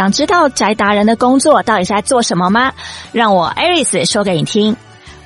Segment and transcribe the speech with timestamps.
[0.00, 2.72] 想知道宅达人的工作到底是在做什么吗？
[3.12, 4.74] 让我 Aris 说给你听。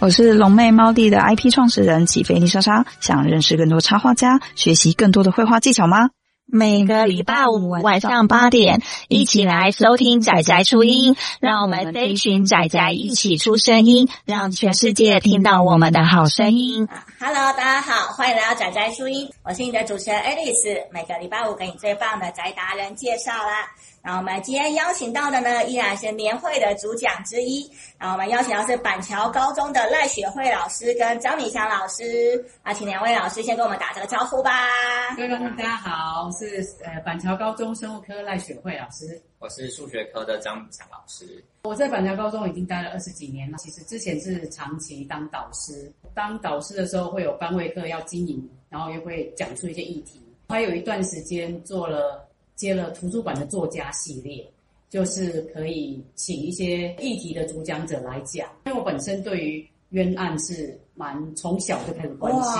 [0.00, 6.10] 我是龙妹猫弟的 IP 创始人起飞丽莎莎，想认识更多插画家，学习更多的绘画技巧吗？
[6.44, 16.88] 每个礼拜五晚上八点，一起来收听仔仔初音，让我们这一群仔仔一起出声音，让全世界听到我们的好声音。
[17.20, 23.70] Hello，大家好，欢迎来到仔仔初音，我是你的主持人 Alice，每个礼拜五给你最棒的宅达人介绍啦。
[24.06, 27.66] 那我们今天邀请到的呢，依然是年会的主讲之一。
[27.98, 32.44] 那我们邀请到是板桥高中的赖雪慧老师跟张敏祥老师。
[32.62, 34.68] 啊，请两位老师先跟我们打这个招呼吧。
[35.16, 39.18] 各位观众大家好，我是呃板桥高中生物科赖雪慧老师。
[39.38, 41.42] 我是数学科的张敏祥老师。
[41.62, 43.56] 我在板桥高中已经待了二十几年了。
[43.56, 50.22] 其实之前是长期当导师，当导师的时候会有班会课要经营，然后又会讲出一些议题。
[50.50, 52.22] 还有一段时间做了。
[52.54, 54.44] 接了图书馆的作家系列，
[54.88, 58.48] 就是可以请一些议题的主讲者来讲。
[58.66, 62.52] 因为我本身对于冤案是蛮从小就开始关心，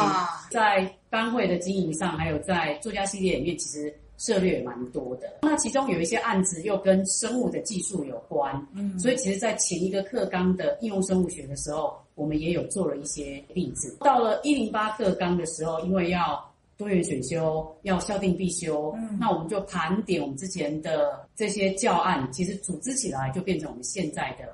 [0.50, 5.38] 在班会的经营上，还有在作家系列里面，其实涉猎也蛮多的。
[5.42, 13.96] 那其中有一些案子又跟生物的技术有关，嗯，所以其实，在前一个课纲的应用生物学的时候，我们也有做了一些例子。
[14.00, 24.44] 到了一零八课纲的时候，因为要多元选修要校定必修，嗯，那我们就盘点我们之前的这些教案，其实组织起来就变成我们现在的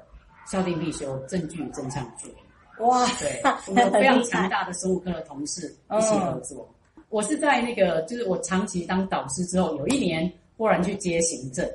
[0.46, 2.34] 校定必修证据与真相助理。
[2.80, 6.68] 哇，对，我们有非常强大的生物科的同事一起合作。
[6.96, 11.68] 嗯、我是在那个，就是我长期当导师之后，有一年忽然去接行政，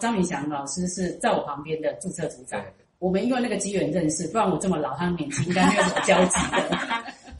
[0.00, 2.62] 张明祥老师是在我旁边的注册组长。
[2.98, 6.95] 我们因为那个机缘认识，不然我这么老，他年轻，应该没有什么交集的。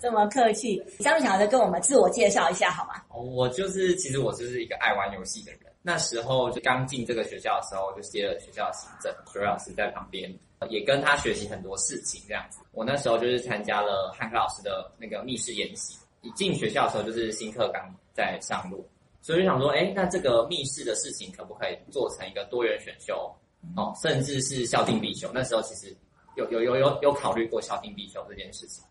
[0.07, 3.03] 这么客气，张敏祥再跟我们自我介绍一下好吗？
[3.13, 5.61] 我就是，其实我就是一个爱玩游戏的人。
[5.83, 10.33] 那时候就刚进这个学校的时候，就接了学校的行政，学老师在旁边，
[10.69, 12.61] 也跟他学习很多事情这样子。
[12.71, 15.99] 我那时候就是参加了汉克老师的那个密室演习。
[16.23, 18.89] 一进学校的时候，就是新课纲在上路，
[19.23, 23.29] 所以就想说，哎，那这个密室的事情可不可以做成一个多元选修？
[23.77, 25.29] 哦，甚至是校定必修。
[25.35, 25.93] 那时候其实
[26.37, 28.85] 有有有有有考虑过校定必修这件事情。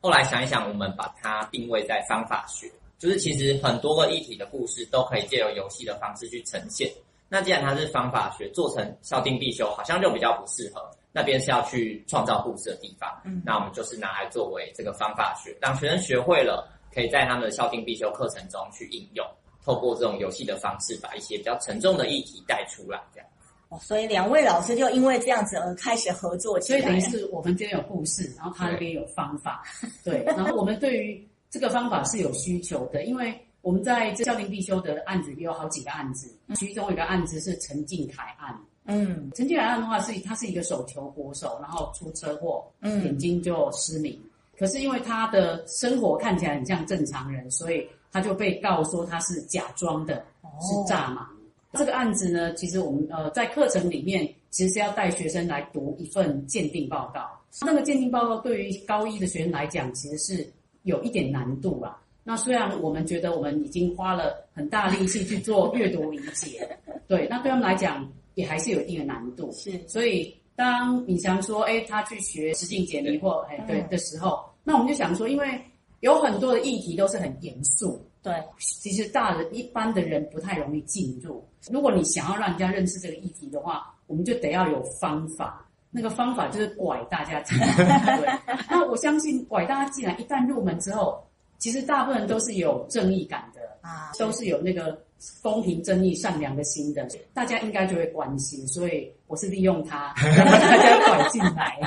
[0.00, 6.90] 后来想一想，我们把它定位在方法学，就是其实很多个议题的故事都可以借由游戏的方式去呈现。
[7.28, 10.88] 那既然它是方法学，做成校定必修好像就比较不适合。
[11.10, 19.26] 那边是要去创造故事的地方，嗯，那我们就是拿来作为这个方法学，让学生学会了，可以在他们的校定必修课程中去应用，
[19.64, 23.28] 透过这种游戏的方式，把一些比较沉重的议题带出来，这样。
[23.68, 26.80] 哦，所以两位老师就因为这样子而开始合作起来。
[26.80, 29.62] 所以等于是我们这边有故事，然后他那边有方法，
[30.02, 30.24] 对。
[30.24, 38.58] 然后我们对于这个方法是有需求的，因为我们在这校订必修的案子也有好几个案子，其中有一个案子是陈静凯案。
[38.86, 44.18] 嗯，陈静凯案的话是他是一个手球国手，然后出车祸，嗯，眼睛就失明。
[44.58, 50.24] 可是因为他的生活看起来很像正常人，所以他就被告说他是假装的，
[50.62, 51.37] 是诈盲。
[51.74, 57.20] 这个案子呢，其实我们呃在课程里面其实是要带学生来读一份鉴定报告。
[57.62, 60.52] 那个鉴定报告对于高一的学生来讲，其实是
[60.82, 62.00] 有一点难度啊。
[62.24, 66.68] 那虽然我们觉得我们已经花了很大力气去做阅读理解，
[67.08, 69.50] 对，那对他们来讲也还是有一定的难度。
[69.52, 75.60] 是，所以当敏祥说，哎，他去学实境解谜或哎对的时候，那我们就想说，因为
[76.00, 77.98] 有很多的议题都是很严肃。
[78.22, 81.46] 对，其实大人一般的人不太容易进入。
[81.70, 85.64] 如果你想要让人家认识这个议题的话，我们就得要有方法。
[85.90, 87.66] 那个方法就是拐大家进来。
[88.20, 91.26] 对，那我相信拐大家进来，一旦入门之后，
[91.58, 95.00] 其实大部分人都是有正义感的啊，都是有那个
[95.40, 98.66] 公平正义、善良的心的，大家应该就会关心。
[98.68, 101.80] 所以我是利用它，让 大家拐进来。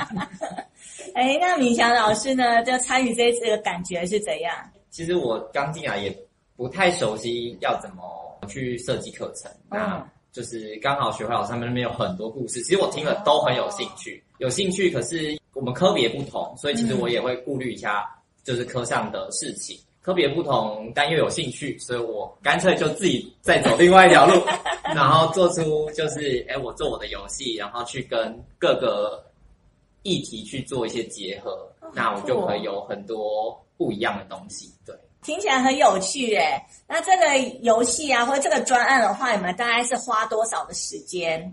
[1.14, 2.60] 哎，那敏祥老师呢？
[2.64, 4.52] 就参与这一次的感觉是怎样？
[4.92, 6.16] 其实我刚进来也
[6.54, 8.04] 不太熟悉要怎么
[8.46, 14.90] 去设计课程，嗯、那就是刚好学会老师他们那边有很多故事，其实我听了都很有兴趣，有兴趣。
[14.90, 18.06] 可是我们科别不同，所以其实我也会顾虑一下，
[18.44, 19.76] 就是科上的事情。
[19.76, 24.42] 嗯、科别不同，但又有兴趣，所以我干脆就自己再走另外一条路，
[24.94, 29.24] 然后做出就是，哎，我做我的游戏，然后去跟各个
[30.02, 33.61] 议题去做一些结合，哦、那我就可以有很多。
[33.82, 36.64] 不一样的东西，对，听起来很有趣诶。
[36.86, 41.52] 那这个游戏啊，或者这个专案的话，你们大概是花多少的时间？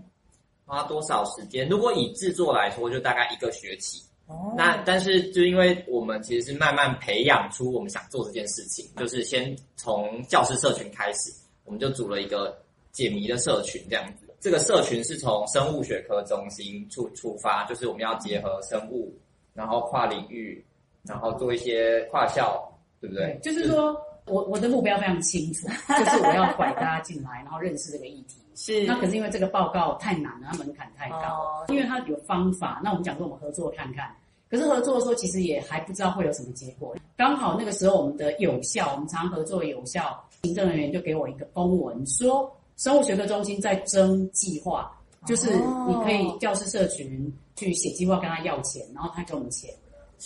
[0.64, 1.68] 花多少时间？
[1.68, 4.00] 如果以制作来说，就大概一个学期。
[4.28, 4.54] 哦。
[4.56, 11.32] 那但是就因为我们其实是慢慢培养出我们想做这件事情，就是先从教师社群开始，
[11.64, 12.56] 我们就组了一个
[12.92, 14.26] 解谜的社群这样子。
[14.40, 19.12] 这个社群是从生物学科中心出出发，就是我们要结合生物，
[19.52, 20.64] 然后跨领域，
[21.04, 22.60] 然后做一些跨校，
[23.00, 23.38] 对不对？
[23.42, 25.66] 对，就是说我我的目标非常清楚，
[25.98, 28.36] 就是我要拐大家进来，然后认识这个议题。
[28.54, 31.16] 是，那可是因为这个报告太难了，它门槛太高。
[31.16, 34.14] 哦，因为它有方法，那我们讲说我们合作看看。
[34.50, 36.94] 可是合作的时候，其实也还不知道会有什么结果。
[37.16, 44.90] 刚好那个时候，我们的有效，我们常合作有效行政人员就给我一个公文，说生物学科中心在征计划，
[45.24, 45.52] 就是
[45.86, 49.72] 你可以教师社群去写计划跟他要钱，然后他给我们钱，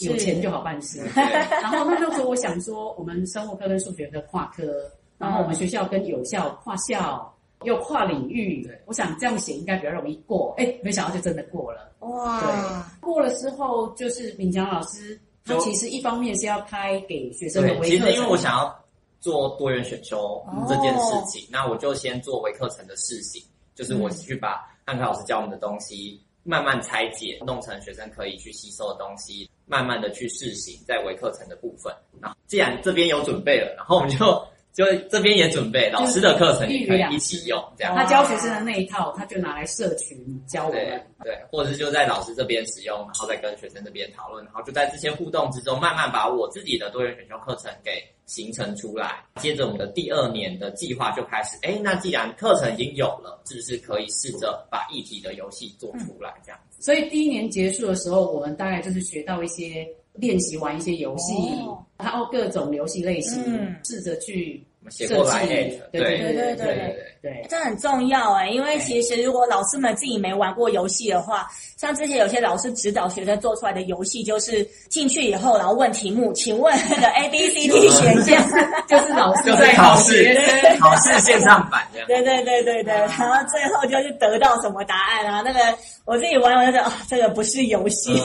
[0.01, 1.01] 有钱就好办事。
[1.17, 4.63] 然后那时候我想说，我们生物科跟数学科跨科，
[5.19, 7.31] 然后我们学校跟有效跨校。
[7.63, 10.55] 又跨领域，我想这样写应该比较容易过。
[10.59, 11.91] 哎，没想到就真的过了。
[12.01, 12.39] 哇！
[12.43, 17.91] 对，过了之后就是敏强老师，他其实一方面是要开给学生的微课程。
[17.91, 18.85] 其实因为我想要
[19.19, 23.43] 做多元选修这件事情，哦、那我就先做微课程的试行，
[23.75, 31.93] 就是我去把汉克老师教我们的东西慢慢拆解，弄成学生可以去吸收的东西，慢慢的去试行在微课程的部分。
[32.21, 34.47] 然后既然这边有准备了，然后我们就。
[34.75, 37.95] 就这边也准备老师的课程，也可以一起用，这样。
[37.95, 40.19] 他教学生的那一套，他就拿来社群
[40.49, 40.85] 教我们。
[41.23, 49.25] 对，对，或者是就在老师这边使用，然后再跟学生这边讨论，然后就在这些互动之中，慢慢把我自己的多元选修课程给形成出来。
[49.37, 56.83] 接着我们的第二年的计划就开始，哎，那既然课程已经有了，是不是可以试着把议题的游戏做出来，这样子？
[56.83, 61.35] 所以第一年结束的时候，我们大概就是学到一些练习玩一些游戏，
[61.99, 63.43] 然后各种游戏类型，
[63.85, 64.63] 试着去。
[64.91, 66.19] 写过来，对对。
[66.19, 71.49] 对对对对对，这很重要哎，因为其实如果老师们自己没玩过游戏的话，
[71.79, 78.47] 像之前有些老师指导学生做出来的游戏，就是进去以后然后问题目，请问 那个 A B C D 选项，
[78.87, 80.37] 就是老师就在考试，
[80.79, 82.07] 考试线上版这样。
[82.09, 85.43] 对对对对对，然后最后就是得到什么答案啊？
[85.43, 85.61] 那个
[86.05, 88.19] 我自己玩完就觉得啊，这个不是游戏，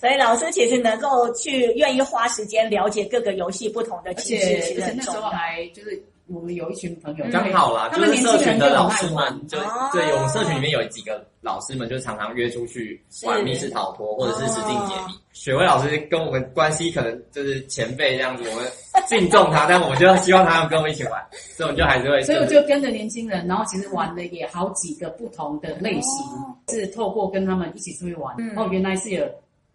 [0.00, 5.30] 所以老师其实能够去愿意花时间了解各个游戏不同的机制，其实很重要。
[5.74, 9.58] 就是我们有一群朋友，刚好啦，就是社群的老师们，就
[9.92, 15.14] 对我们社群里面有几个老师们，就常常约出去玩密室逃脱，或者是实境解谜。
[15.32, 18.64] 雪薇老师跟我们关系可能就是前辈这样子，我们
[19.06, 22.20] 敬重他，但我们就希望他们跟我们一起玩，所以我们就还是会。
[22.22, 26.24] 所以我就跟着年轻人，然后其实玩的也好几个不同的类型，
[26.70, 29.24] 是透过跟他们一起出去玩，哦，原来是有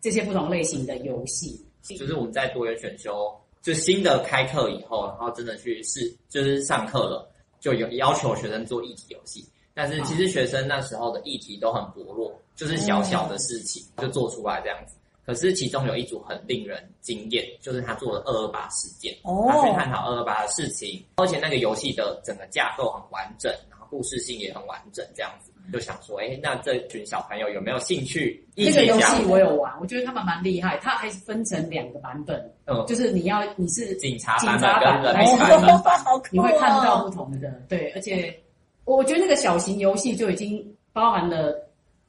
[0.02, 1.66] 这些不同类型的游戏，
[1.98, 3.34] 就是我们在多元选修。
[3.62, 9.48] 就新的开课以后，然后真的去试，就是上课了，就有要求学生做议题游戏。
[9.74, 14.96] 但是其实学生那时候的议题都很薄弱，就是小小的事情就做出来这样子。
[15.26, 25.51] 可是其中有一组很令人惊艳，就是他做了二二八事件，他去探讨二二八的事情，而且那个游戏的整个架构很完整，然后故事性也很完整，这样子。
[25.72, 28.46] 就想说，哎，那这群小朋友有没有兴趣？
[28.56, 30.78] 这个游戏我有玩，我觉得他们蛮厉害。
[30.82, 36.00] 它还是分成两个版本，嗯，就是你要你是警察警察版跟还是人民版，
[36.32, 37.50] 你会看到不同的。
[37.70, 38.38] 对，而且
[38.86, 41.56] 我觉得那个小型游戏就已经包含了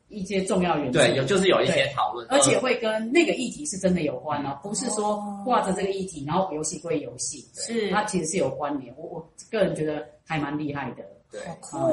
[0.08, 0.98] 一些重要元素。
[0.98, 8.92] 对，有就是有一些讨论，而且会跟那个议题是真的有关哦，不是说挂着这个议题，然后游戏归游戏，是它其实是有关联。
[8.96, 11.40] 我我个人觉得还蛮厉害的，对，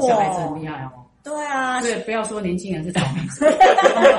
[0.07, 1.05] 小孩子很厉害哦。
[1.23, 3.21] 对啊，对，不要说年轻人是草莓，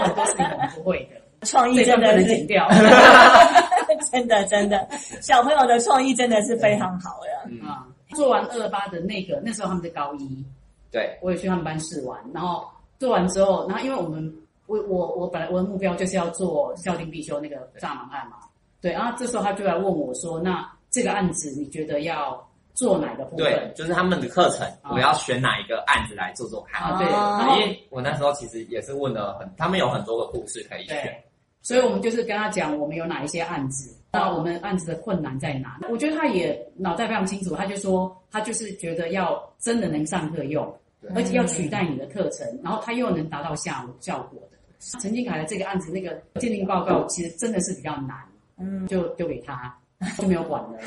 [0.04, 2.68] 很多事情我们不会的， 创意真的能剪掉，
[4.12, 4.88] 真的真的，
[5.20, 7.86] 小朋友的创意真的是非常好的啊！
[8.14, 10.44] 做完二八的那个，那时候他们在高一，
[10.90, 12.66] 对，我也去他们班试玩，然后
[12.98, 14.32] 做完之后，然后因为我们
[14.66, 18.36] 我我我本来我的目标就是要做校定必修那个诈盲案嘛，
[18.80, 22.44] 对，然后这时候他就来问我说：“那这个案子你觉得要？”
[22.80, 23.44] 做哪个部分？
[23.44, 26.90] 对，就是他们的课程，我要选哪一个案子来做做看。
[26.90, 31.14] 啊，对，因为我那时候其实也是问了很，他们有很多个故事可以选，
[31.60, 35.78] 所以我们就是跟他讲，我们有哪一些案子，那我们案子的困难在哪？
[35.90, 40.74] 我觉得他也脑袋非常清楚，他就说他就是觉得要真的能上课用，
[41.14, 44.56] 而且要取代你的课程，然后他又能达到效效果的。
[44.98, 48.16] 陈金凯的这个案子，那个鉴定报告其实真的是比较难，
[48.58, 49.78] 嗯，就丢给他，
[50.16, 50.78] 就没有管了。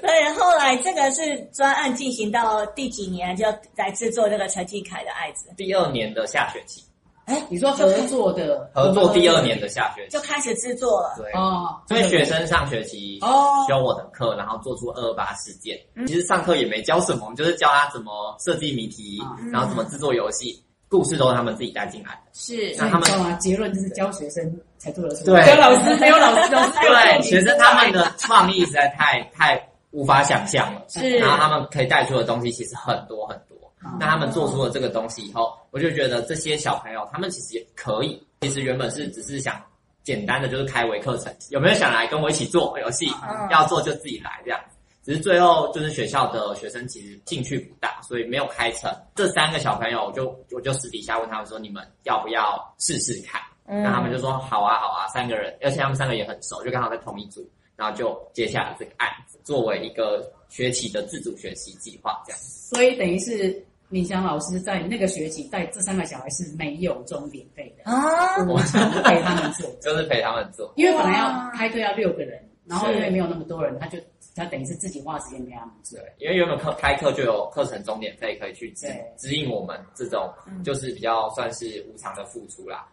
[0.02, 5.50] 对，后来这个是专案进行到第几年就来制作这个陈继凯的案子？
[5.56, 6.82] 第二年的下学期。
[7.26, 11.14] 哎，你说合作的合作第二年的下学期就开始制作了。
[11.16, 15.78] 对哦，所以学生上学期哦修我的课，然后做出二二八事件。
[16.08, 22.20] 其实上课也没教什么，我们就是教他怎么设计谜题，然后怎么制作游戏，故事都是他们自己带进来的。
[22.32, 25.24] 是，那他们结论就是教学生才做的事。
[25.24, 29.69] 对，教老师没有老师，老师对学生他们的创意实在太太。
[29.92, 33.56] 无法想象了，是，然后他们可以带出的东西其实很多很多，
[33.98, 38.22] 那他们做出了这个东西以后，我就觉得这些小朋友他们其实也可以。
[38.42, 39.60] 其实原本是只是想
[40.02, 43.06] 简单的就是开微课程，有没有想来跟我一起做游戏？
[43.50, 44.60] 要做就自己来这样。
[45.02, 48.94] 只是最后就是学校的学生其实兴趣不大，所以没有开成。
[49.14, 57.48] 这三个小朋友，我就我就私底下问他们说：“你们要不要试试看？”嗯，那他们就说：“好啊，好啊。”三个人，而且他们三个也很熟，就刚好在同一组，
[57.80, 62.38] 然后就接下了这个案子，作为一个学期的自主学习计划这样。
[62.38, 68.64] 所以等于是敏祥老师在那个学期带这三个小孩是没有钟点费的啊，我们
[69.02, 73.98] 陪他们做，就是陪他们做，因为本来要开课要六个人，然后因为没有那么多人，他就。
[74.36, 78.86] 他等于是自己花时间给他们做，对，因为原本课开课就有课程钟点费可以去指
[79.18, 80.32] 指引我们这种，
[80.64, 82.86] 就是比较算是无偿的付出啦。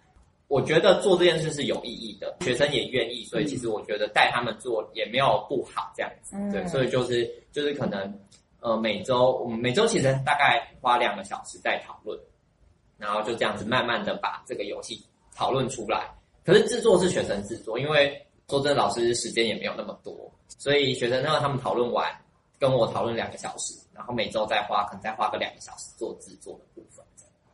[0.48, 8.20] 嗯、我觉得做这件事是有意义的，学生也愿意，所以其实我觉得带他们做也没有不好这样子，嗯、对，所以就是就是可能
[8.62, 12.18] 呃每周我们每周其实大概花两个小时在讨论，
[12.98, 15.04] 然后就这样子慢慢的把这个游戏
[15.36, 16.10] 讨论出来。
[16.46, 20.32] 可是制作是学生制作，因为说真的，老师时间也没有那么多。
[20.58, 22.10] 所以学生让他们讨论完，
[22.58, 27.06] 跟我讨论两个小时，然后每周再花可能再花个两个小时做制作的部分。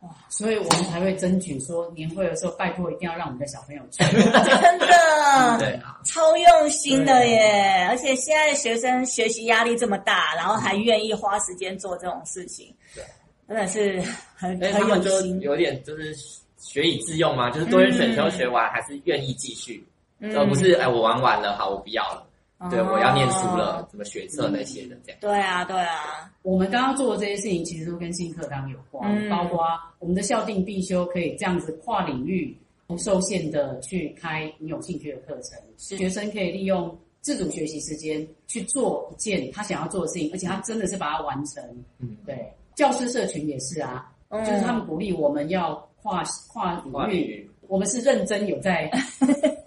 [0.04, 0.10] 哇！
[0.28, 4.04] 所以我们才会争取说年会的时候，拜托一定要让我们的小朋友去。
[4.12, 7.86] 真的，对啊，超用心的耶！
[7.88, 13.02] 而且现在的学生学习压力这么大，然后还愿意花时间做这种事情，对，
[13.48, 14.00] 真的是
[14.34, 15.40] 很很用心。
[15.40, 16.14] 有点就是
[16.58, 19.86] 学以致用嘛，就是多元选修学完还是愿意继续，
[20.20, 22.26] 嗯、而不是哎我玩完了，好我不要了。
[22.70, 25.18] 对，我要念书了，怎么学测那些的这样。
[25.20, 26.30] 对啊，对啊。
[26.42, 29.66] 我们刚刚做的这些事情，其实都跟新课纲有关，嗯、包括
[29.98, 32.56] 我们的校定必修可以这样子跨领域、
[32.86, 41.62] 不受限的去开你有兴趣的课程，是学生可以利用自主学习时间去做一件他想要做的事情，而且他真的是把它完成。
[41.98, 42.52] 嗯，对。
[42.74, 48.90] 教师社群也是啊，嗯、就是他们鼓励我们要跨跨领域，我们是认真有在。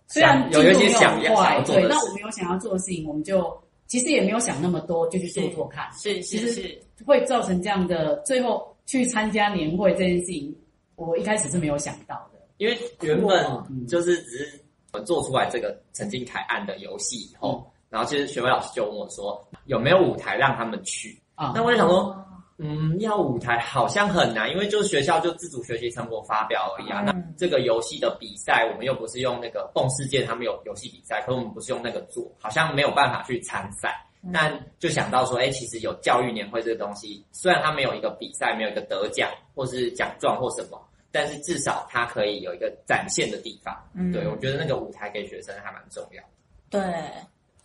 [0.08, 3.56] 虽然有一些想要对，那我们有想要做的事情，我们就
[3.88, 5.86] 其实也没有想那么多，就去做做看。
[5.94, 10.56] 是是是，是会造成这样的，最后去参加年会这件事情，
[10.96, 12.40] 我一开始是没有想到的。
[12.58, 13.46] 因为原本
[13.86, 14.60] 就是只是
[14.94, 21.52] 我做出来这个曾经凯案的游戏以后，嗯、然后其实学妹老师就问我说，有没有舞台让他们去啊？
[21.54, 22.24] 那我就想说。
[22.60, 27.02] 嗯，要舞台好像很难，因为就是学校就自主学习成果发表而已啊。
[27.02, 33.94] 嗯、那这个游戏的比赛，我们又不是用那个蹦世界，他们有游戏比赛，可是我们不是用那个做，好像没有办法去参赛。
[34.24, 43.72] 嗯、但就想到说，哎、欸，其实有教育年会这个东西，虽然它没有一个比赛，没有一个得奖或是奖状或什么，但是至少它可以有一个展现的地方。
[43.94, 46.30] 嗯，对，我觉得那个舞台给学生还蛮重要的。
[46.72, 46.82] 对。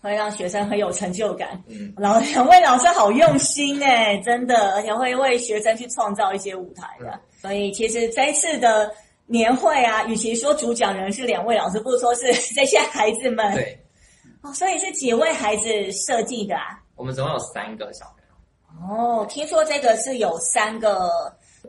[0.02, 1.62] 会让学生很有成就感。
[1.68, 7.06] 嗯，老两位老师好用心哎， 真的，而且会为学生去创造一些舞台的。
[7.11, 8.92] 嗯、所以其实这一次的
[9.26, 13.54] 年会啊，与其说主讲人是两位老师，不如说是 这些孩子们。
[13.54, 13.78] 对。
[14.42, 16.82] 哦，所以是几位孩子设计的啊？
[16.97, 19.23] 我们总共有三个小朋友。
[19.23, 21.09] 哦，听说这个是有三个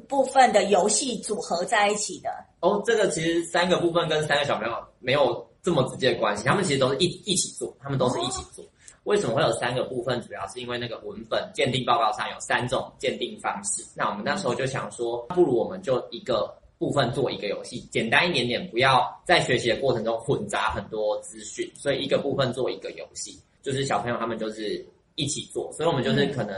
[0.08, 2.32] 部分的游戏组合在一起的。
[2.62, 5.48] 哦，这个其实三个部分跟三个小朋友没有。
[5.64, 8.64] 这么直接的关系，他们其实都是一一起做，他们都是一起做。
[9.06, 10.22] 为什么会有三个部分？
[10.22, 13.84] 主要是因为那个文本鉴定报告上有三种鉴定方式。
[13.96, 21.70] 那我们那时候就想说，不如我们就一个部分做一个游戏，简单一点点，不要在学习的过程中混杂很多资讯。
[21.76, 25.72] 所以一个部分做一个游戏，就是小朋友他们就是一起做。
[25.74, 26.56] 所以我们就是可能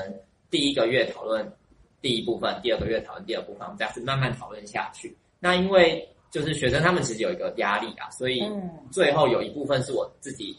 [0.51, 1.51] 第一个月讨论
[1.99, 5.15] 第一部分，第二个月讨论第二部分，我们这样子慢慢讨论下去。
[5.39, 8.43] 那因为就是学生他们其实有一个压力啊，所以
[8.91, 10.57] 最后有一部分是我自己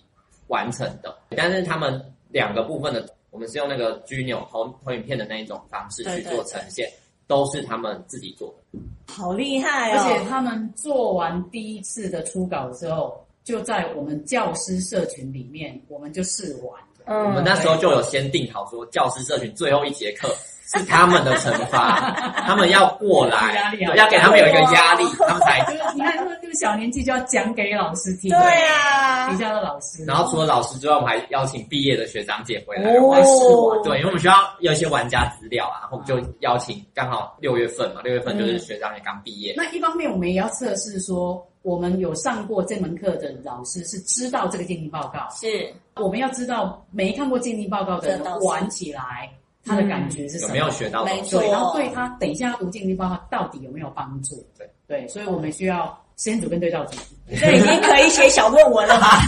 [0.48, 6.88] 完成的，但是他们两个部分的，我们是用那个 G 扭投投影片的那一种方式去做呈现，
[7.26, 8.80] 都是他们自己做的，
[9.12, 9.98] 好厉害哦！
[9.98, 16.82] 而且他们做完第一次的初稿之后，就在我们教师社群里面，我们就试玩。
[17.04, 20.28] 嗯，我们那时候就有先定好说，教师社群最后一节课。
[20.66, 22.10] 是他们的惩罚，
[22.44, 30.04] 他们要过来，要给他们有一个压力，他们才就是你看，他们这个小年纪就要讲给老师听，对啊，底下的老师。
[30.04, 39.54] 然后除了老师之外，我们还邀请毕业的学长姐回来玩试玩，对，因为我们需要有一些玩家资料啊，然后我们就邀请，刚好六月份嘛，六月份就是学长也刚毕业。
[39.56, 45.72] 那一方面我们也要测试说，我们有上过这门课的老师是知道这个鉴定报告，是。
[45.96, 49.30] 我们要知道没看过鉴定报告的人玩起来。
[49.66, 50.48] 他的感觉是什么？
[50.48, 51.04] 有没有学到？
[51.04, 51.42] 没错。
[51.42, 54.36] 然后对他等一下读鉴定报告到底有没有帮助？
[54.56, 56.98] 对对，所以我们需要实验组跟对照组。
[57.40, 59.20] 这已经可以写小论文了吧？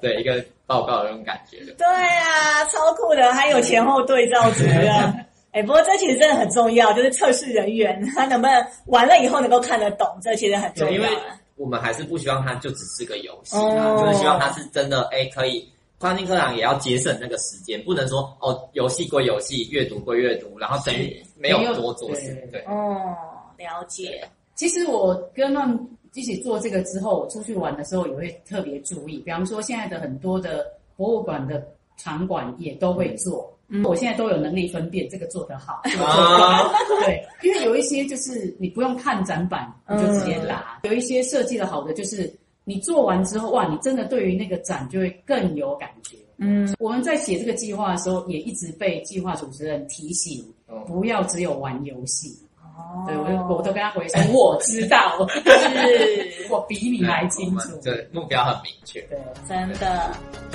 [0.00, 1.58] 对，一个报告的那种感觉。
[1.76, 5.24] 对啊，超酷的，还有前后对照组的。
[5.52, 10.92] 哎，不过这其实真的很重要，就是测试人员他能不能玩了以后能够看得懂，这其实很重要。
[10.94, 11.08] 因为
[11.56, 15.70] 我们还是不希望它就只是个游戏，哦、就是希望它是真的，哎，可以
[16.02, 22.34] 跨境课堂也要节省那个时间，不能说哦，游戏归游戏，阅读归阅读，然后等于没有多做事。
[22.50, 23.14] 对，对哦，
[23.56, 24.28] 了解。
[24.56, 25.78] 其实我跟他们
[26.14, 30.66] 一起做这个之后，我出去玩的时候也会特别注意，比方说现在的很多的
[30.96, 31.64] 博物馆的
[31.96, 33.56] 场馆也都会做。
[33.68, 36.74] 嗯，我现在都有能力分辨这个做得好，这个做得好。
[37.06, 42.30] 对，因为有一些就是你不用看展板，你就直接拿；有一些设计的好的，就是
[42.64, 46.16] 你做完之后，哇，你真的对于那个展就会更有感觉。
[46.38, 50.44] 嗯，我们在写这个计划的时候，也一直被计划主持人提醒，
[50.86, 52.36] 不要只有玩游戏。
[52.60, 57.76] 哦，对，我我都跟他回说，我知道， 是 我比你还清楚。
[57.82, 59.00] 对，目标很明确。
[59.02, 60.10] 对，真的。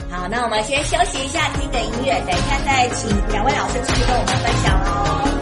[0.09, 5.36] 好，那我们先休息一下，听个音乐，等一下再请两位老师继续跟我们分享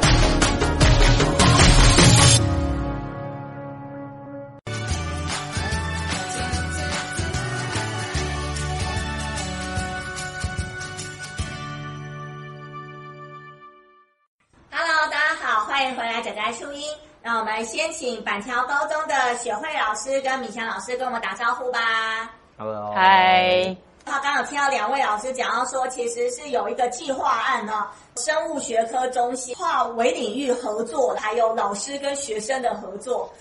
[15.75, 16.71] 喽。
[17.21, 22.29] 那我们先请板桥高中的雪慧老师跟米强老师跟我们打招呼吧。
[22.57, 23.75] Hello，嗨。
[24.05, 33.33] 他刚刚有听到两位老师讲到说，其实是有一个计划案呢，生物学科中心跨微领域合作，还有老师跟学生的合作。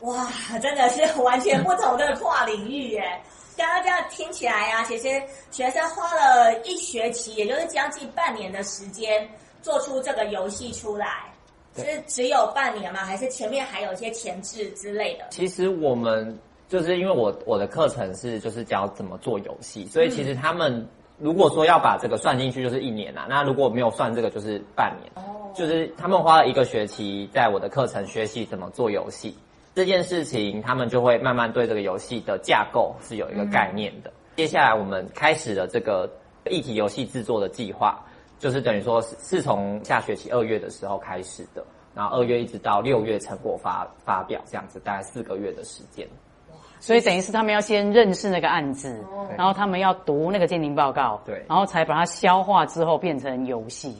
[0.00, 0.28] 哇，
[0.60, 3.22] 真的是完全不同的跨领域耶！
[3.56, 9.28] 刚刚这样听起来啊，其实学生花了一学期，也就是将近半年的时间，
[9.62, 11.32] 做出这个游戏出来。
[11.78, 13.00] 是只有半年吗？
[13.00, 15.24] 还是前面还有一些前置之类的？
[15.30, 16.36] 其实我们
[16.68, 20.86] 就是因为我我的课程是就是教怎么做游戏，所以其实他们
[21.18, 23.26] 如果说要把这个算进去，就是一年啊。
[23.28, 25.10] 那如果没有算这个，就是半年。
[25.14, 29.34] 哦，就是他们花了一个学期在我的课程学习怎么做游戏
[29.74, 34.10] 这件事情，他们就会慢慢对这个游戏的架构是有一个概念的。
[34.10, 36.10] 嗯、接下来我们开始了这个
[36.50, 38.04] 一体游戏制作的计划。
[38.38, 46.06] 就是等于说是是从下学期二月的时候开始的，然后二月一直到六月成果发发表这样子，大概四个月的时间。
[46.80, 49.04] 所以等于是他们要先认识那个案子，
[49.36, 53.96] 然后他们要读那个鉴定报告，对，然后才把它消化之后变成游戏。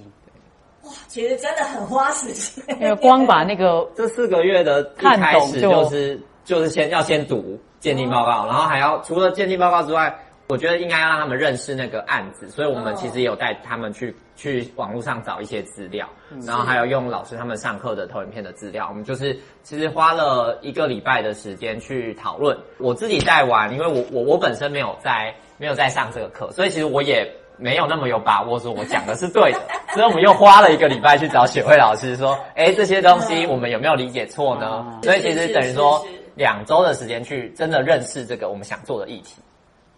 [0.85, 2.65] 哇，其实真的很花时间。
[2.81, 10.17] 因为光把那个 这四个月的看懂就是就是先要先读鉴定报告，然后还要除了鉴定报告之外。
[10.49, 16.09] 我觉得应该要让他们认识那个案子，所以我们其实也有带他们去去网络上找一些资料，
[16.47, 18.87] 然后还有用老师他们上课的投影片的资料。
[18.89, 22.57] 我们就是其实花了一个礼拜的时间去讨论。
[22.79, 29.61] 我自己带完，因为我我我本身没有在没有在上这个课，所以其实我也没有那么有把握说我讲的是对的。
[29.93, 34.99] 所以我们又花了一个礼拜去找雪慧老师说，哎，这些东西我们有没有理解错呢？
[35.03, 36.03] 所以其实等于说
[36.37, 39.35] 两周的时间去真的认识这个我们想做的议题。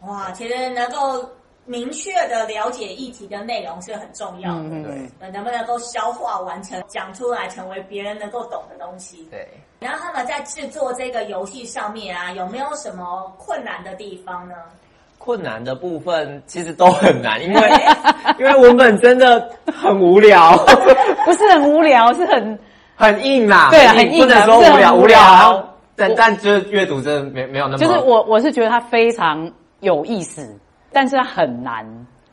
[0.07, 1.29] 哇，其实能够
[1.67, 4.83] 明确的了解议题的内容是很重要的，嗯、
[5.21, 9.47] 对，能不能够消化完成，讲出来成为别人能够懂的东西，对。
[9.79, 14.55] 然后他们在制作这个游戏上面啊，有没有什么困难的地方呢？
[15.19, 17.71] 困难的部分其实都很难，因为
[18.41, 20.57] 因为文本真的很无聊，
[21.27, 22.59] 不是很无聊，是很
[22.97, 29.51] 很硬啦，对啊，很硬，不能说无聊，无聊但但就是阅读真的没没有那么，就是我我是觉得它非常。
[29.81, 30.59] 有意思，
[30.93, 31.85] 但是它很难，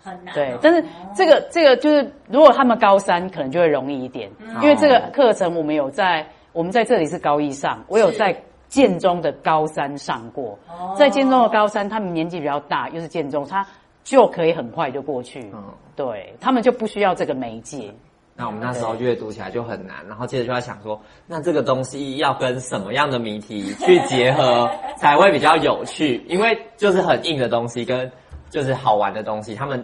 [0.03, 0.33] 很难。
[0.33, 0.83] 对，但是
[1.15, 8.35] 这个这个就是，如果他们高三可能就会容易一点，嗯、因为这个课程我们有在，我们在这里是高一上，我有在
[8.67, 10.57] 建中的高三上过，
[10.93, 13.65] 是在建中的高三，他们年纪比较大，又是建中，他
[14.03, 15.63] 就可以很快就过去，嗯，
[15.95, 17.93] 对他们就不需要这个媒介。
[18.39, 26.23] 那我们那时候阅读起来就很难，然后接着就在想说，那这个东西要跟什么样的谜题去结合 才会比较有趣？
[26.27, 28.09] 因为就是很硬的东西跟
[28.51, 29.83] 就是好玩的东西，他们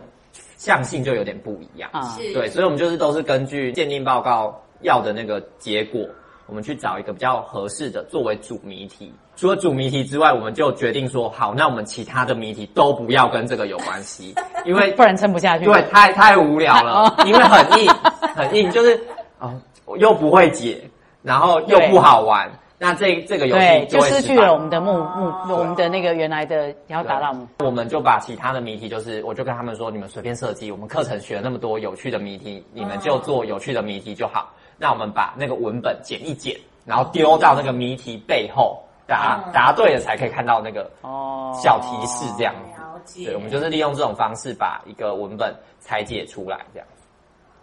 [0.55, 2.15] 向性就有点不一样啊。
[2.33, 6.07] 对，所以我们就是都是根据鉴定报告要的那个结果，
[6.45, 9.11] 我们去找一个比较合适的作为主谜题。
[9.35, 15.65] 除了主谜题之外，我们就决定说，好，那我们其他的谜题都不要跟这个有关系，因为 不然撑不下去。
[15.65, 17.91] 对，太太无聊了，因为很硬，
[18.35, 18.99] 很硬，就是
[19.39, 19.53] 啊，
[19.97, 20.81] 又不会解，
[21.21, 27.35] 然后又不好玩，那这这个游戏就失去了我们的目目，我们的那个原来的要达到。
[27.59, 34.51] 我们就把其他的谜题，就是我就跟他们说，你们随便设计，我们课程学了那么多有趣的谜题，你们就做有趣的谜题就好。
[34.77, 38.79] 那我们把那个文本剪一剪，然后丢到那个谜题背后。
[39.05, 42.55] 答答对了才可以看到那个哦小提示这样
[43.03, 46.92] 子，对，我们就是利用这种方式把一个文本拆解出来这样子。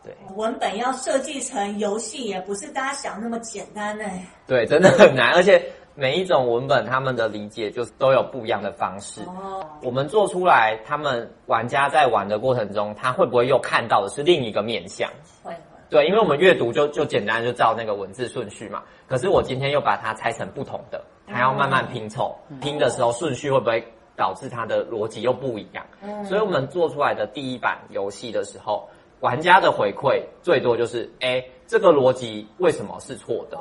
[0.02, 4.04] 对，文本要设计成游戏，也不是大家想那么简单呢。
[4.46, 5.62] 对，真的很难，而且
[5.94, 9.20] 每一种文本他们的理解就是都有不一样的方式。
[9.22, 15.10] 哦，我们做出来，他们玩家在玩的过程中，他会不会又看到的是另一个面向？
[15.42, 15.52] 会。
[15.90, 18.82] 对，因为我们阅读就就简单就照那个文字顺序嘛。
[19.08, 23.84] 可是我今天又把它拆成不同的，还要慢慢拼凑，拼的时候顺序会不会
[24.16, 25.84] 导致它的逻辑又不一样？
[26.00, 28.88] 嗯，所以我们做出来的第一版游戏的时候，
[29.20, 33.58] 玩家的回馈最多就是，哎，这个逻辑为什么是错的？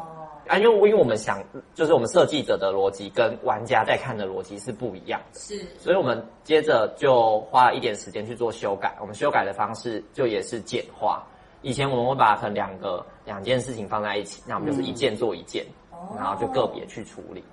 [0.48, 1.44] 啊，因为因为我们想，
[1.76, 8.98] 就是我们设计者的逻辑跟玩家在看的逻辑是不一样的，是，所以我们接着就花了一点时间去做修改。
[9.00, 11.24] 我们修改的方式就也是简化。
[11.62, 17.44] 以前我们会把它两个两件事情放在一起，那我们就是一件做一件，嗯、然后就个别去处理。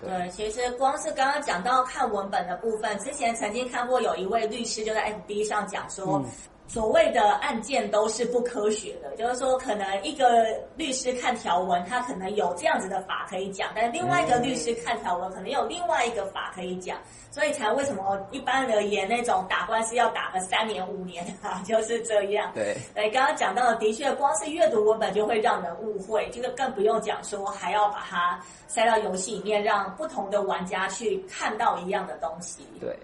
[0.00, 6.18] 对，对，其实光是刚刚讲到看文本的部分，之前曾经看过有一位律师就在 FB 上讲说。
[6.18, 6.24] 嗯
[6.68, 10.44] 所谓的案件都是不科学的，就是说，可能一个
[10.76, 16.98] 律师看条文，他可能有这样子的法可以讲，但是另外一个律师看条文，可能有另外一个法可以讲，
[17.30, 22.50] 所以才为什么一般而言那种打官司要打个三年五年啊， 就是这样。
[22.52, 32.66] 对，对，刚刚讲到的，的确，光是阅读文本就会让人误会，这个更不用讲说还要把它塞到游戏里面，让不同的玩家去看到一样的东西。
[32.80, 32.94] 对。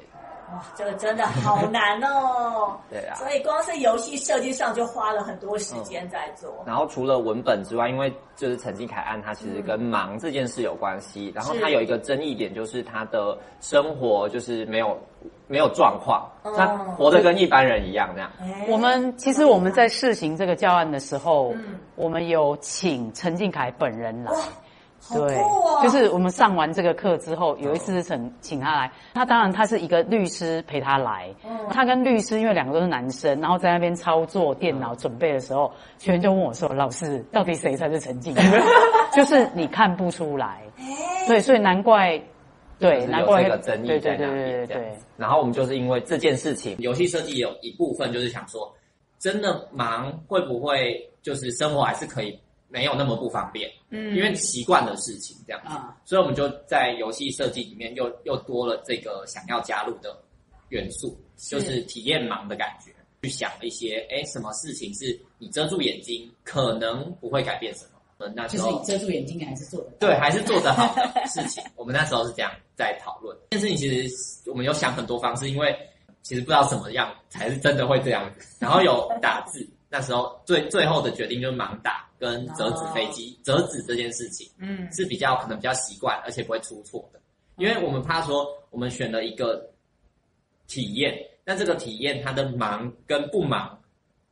[0.52, 2.76] 哇，这个真的好难哦！
[2.90, 6.50] 对啊，所以光是游戏设计上就花了很多时间在做。
[6.60, 6.64] 嗯。
[6.66, 11.30] 然后除了文本之外，因为就是陈进凯案，他其实跟忙这件事有关系。
[11.30, 14.98] 嗯、然后他有一个争议点，就是他的生活就是没有
[15.46, 18.30] 没有状况，他活得跟一般人一样那样。
[18.68, 24.32] 我们其实我们在试行这个教案的时候，嗯、我们有请陈进凯本人来。
[25.10, 25.36] 对，
[25.82, 31.28] 就是我们上完这个课之后，有一次是请请他来，他当然他是一个律师陪他来，
[31.70, 38.32] 他跟律师因为两个都是男生，然后在那边操作电脑准备的时候，学员就问我说：“老师，到底谁才是陈静？”
[39.12, 40.62] 就是你看不出来，
[41.26, 42.22] 对，所以难怪，
[42.78, 44.30] 对，难怪这个争议在那边。
[44.30, 44.98] 对对对对对。
[45.16, 48.72] 然后我们就是因为这件事情，游戏设计有一部分就是想说，
[49.18, 52.38] 真的忙会不会就是生活还是可以。
[52.72, 60.18] 没有那么不方便，嗯，因为习惯的事情这样子，嗯、所以我们就在游戏设计里面又又多了这个想要加入的
[60.70, 62.90] 元素，是就是体验盲的感觉，
[63.22, 68.00] 去想一些，哎，什么事情是你遮住眼睛可能不会改变什么？
[68.24, 71.62] 嗯，那时候就是你遮住眼睛还是做的对，还是做得好的事情。
[71.76, 75.76] 我们那时候是这样在讨论这件事情，其实我们有想很多方式，因为
[76.22, 79.68] 其实不知道怎么样才是真的会这样子，然后有打字。
[79.92, 87.20] 那时候最最后的决定就是盲打跟折纸飞机，折纸这件事情，嗯，是比较可能比较习惯，而且不会出错的，
[87.56, 89.70] 因为我们怕说我们选了一个
[90.66, 93.68] 体验，那这个体验它的盲跟不盲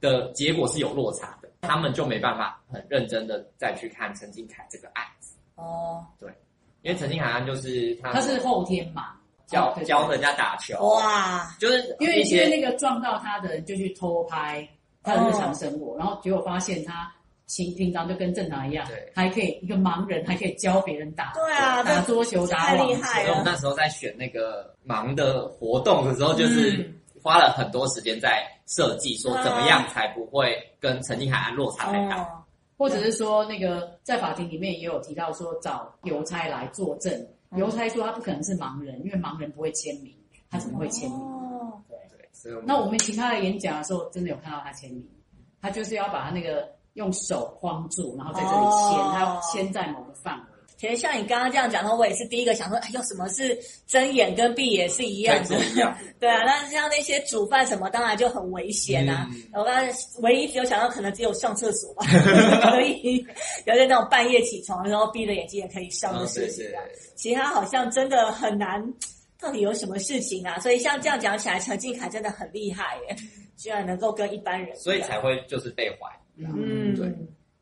[0.01, 5.37] 的结果是有落差的，他们就没办法很认真的再去看陈金凯这个案子。
[5.57, 6.31] 哦，对，
[6.81, 9.03] 因为陈金凯案就是他他是后天盲，
[9.47, 14.67] 教教人家打球，哇，就是因为因为那个撞到他的人就去偷拍。
[15.03, 17.11] 他的日常生活，然后结果发现他
[17.49, 23.03] 平平常就跟正常一样，对，还可以一个盲人还可以教别人打，对啊，打桌球打网球。
[23.03, 32.45] 所以我们那时候在选那个盲的活动的时候，就是花了很多时间在设计，说怎么样才不会跟陈金海岸落差太大，
[32.79, 37.13] 或者是说那个在法庭里面也有提到说找邮差来作证，
[37.57, 40.15] 邮差说他不可能是盲人，因为盲人不会签名，
[40.51, 41.19] 他怎么会签名？
[42.65, 45.07] 那我们请他来演讲的时候，真的有看到他签名，
[45.61, 50.45] 他就是要把他那个用手框住，然后在这里签，哦、他要签在某个范围。
[50.79, 53.55] 其实像你刚刚这样讲的话，我也是第一个想说，哎呦，什么是
[53.87, 55.61] 睁眼跟闭眼是一样的？
[56.19, 59.29] 对啊，那像那些煮饭什么，当然就很危险啊。
[59.31, 62.07] 嗯、我刚才唯一只有想到，可能只有上厕所吧，
[62.73, 63.23] 可以
[63.67, 66.81] 有些那种半夜起床然后闭着眼睛也可以上的事情啊。
[67.15, 68.83] 其他好像真的很难。
[69.41, 70.59] 到底有什么事情啊？
[70.59, 73.17] 所以像这样讲起来，陈进凯真的很厉害耶，
[73.57, 76.45] 居然能够跟一般人，所以才会就是被怀疑。
[76.45, 77.13] 嗯，对。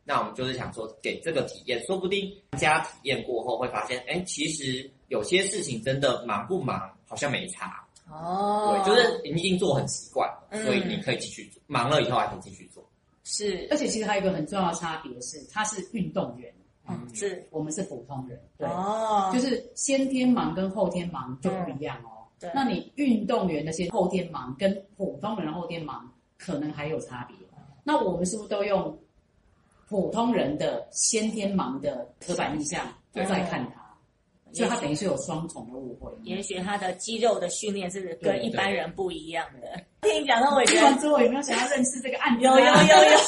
[0.04, 7.86] 那我们就是想说，给这个体验，说不定大家体验过后会发现，哎，其实有些事情真的忙不忙好像没差。
[8.10, 10.26] 哦，对，就是你已经做很习惯，
[10.64, 12.82] 所以你可以继续做，忙了以后还可以继续做。
[13.24, 16.50] 是，而且其实还有一个很重要的差别是，他是运动员。
[16.88, 17.46] 嗯，是。
[17.50, 22.26] 我们是普通人，对，哦，就是先天盲跟后天盲就不一样哦。
[22.40, 26.00] 对，那你运动员那些后天盲跟普通人后天盲
[26.36, 27.36] 可能还有差别。
[27.84, 28.98] 那我们是不是都用
[29.88, 33.77] 普通人的先天盲的刻板印象在看他？
[34.52, 36.10] 所以他等于是有双重的误会。
[36.24, 39.68] 也许他的肌肉的训练是跟一般人不一样的。
[40.02, 42.44] 听你讲到，我听完之后有没有想要认识这个案子？
[42.44, 43.18] 有有有有，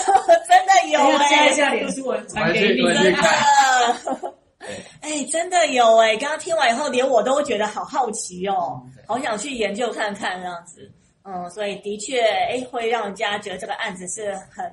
[0.48, 1.30] 真的有哎！
[1.30, 2.82] 加一下脸书，我传给你。
[2.82, 4.34] 真的，
[5.02, 6.16] 哎，真的有哎！
[6.16, 10.90] 刚刚听完以后，连我都觉得好好奇哦，好想去研究看看这样子。
[11.22, 14.72] 嗯，所以的确，哎，会让人家觉得这个案子是很。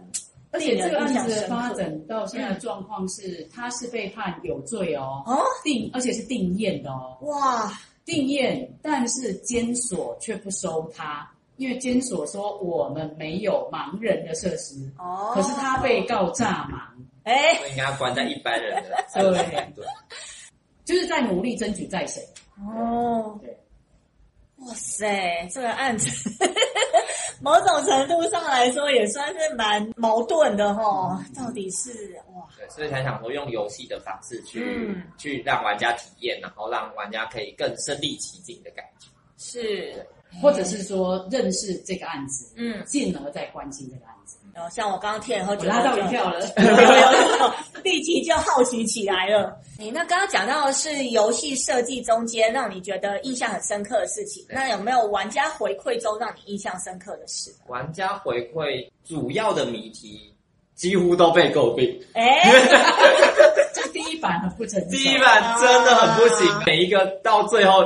[0.58, 5.44] 而且这个案子的发展到现在的状况是，嗯、他是被判有罪哦，哦？
[5.64, 7.72] 定，而且是定验的哦，哇，
[8.06, 19.74] 定验，但是监所却不收他，因为监所说我们没有盲人的设施，哦，可是他被告诈盲，哎，应该要关在一般人的， 对。
[19.76, 19.86] 对，
[20.84, 22.24] 就是在努力争取再审，
[22.76, 23.56] 哦，对。
[24.66, 26.08] 哇塞，这个案子
[27.42, 31.24] 某种程度上来说也算是蛮矛盾的哈。
[31.36, 31.92] 到底是
[32.34, 39.08] 哇，对，所以才想说用游戏的方式去、嗯、去让玩家体验，然后让玩家可以更身临其境的感觉。
[39.38, 40.06] 是，
[40.42, 44.17] 或者是说认识这个案子，嗯，进而再关心这个案子。
[44.58, 46.40] 然后像我刚刚听了以后，拉到一跳了，
[47.84, 49.56] 立即就好奇起来了。
[49.78, 57.54] 你那刚刚讲到的是游戏设计中间让你觉得印象很深刻的事情，那有没有玩家回馈中让你印象深刻的事？
[57.68, 60.34] 玩家回馈主要的谜题
[60.74, 62.52] 几乎都被诟病，哎，
[63.76, 67.84] 这第一版很不成，第一版真的很不行，每一个到最后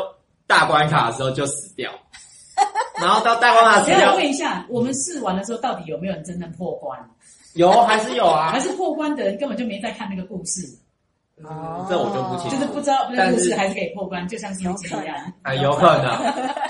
[0.48, 1.92] 大关卡的时候就死掉。
[3.02, 4.12] 然后到大关卡死掉。
[4.12, 6.98] 我问一下，我们试完的时候到底有没有人真正破关？
[7.56, 8.52] 有还是有啊？
[8.52, 10.62] 还是破关的人根本就没在看那个故事？
[11.44, 12.56] 哦，这我就不清楚。
[12.56, 16.16] 就是不知道那个故事还是可以破关，就像是有可能啊，有可能。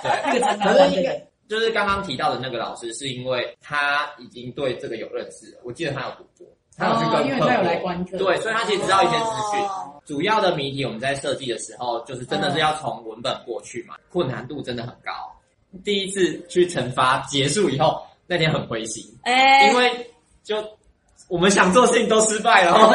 [0.02, 1.22] 对， 那个真的。
[1.50, 5.60] 就是刚刚提到的那个老师，是因为他已经对这个有认识了。
[5.66, 9.62] 我记得他有读过，他有去跟因为他有来观课，对，所以他其实知道一些资讯。
[10.06, 15.12] 主要的谜题我们在设计的时候，就是真的是要从文本过去嘛，困难度真的很高。
[15.84, 20.06] 第一次去惩罚结束以后，那天很灰心，哎，因为
[20.44, 20.56] 就
[21.28, 22.74] 我们想做事情都失败了。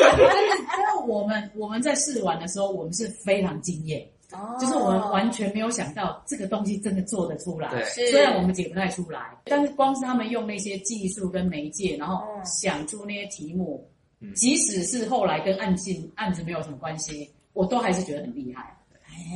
[0.00, 7.70] 但是，因为我们我们在试玩的时候，我们是非常惊艳，哦，就是我们完全没有想到这个东西真的做得出来。
[7.70, 13.88] 对，虽然我们解不太出来，但是光是他们用那些技术跟媒介，然后想出那些题目，
[14.20, 18.76] 嗯，即使是后来跟案件案子没有什么关系，我都还是觉得很厉害。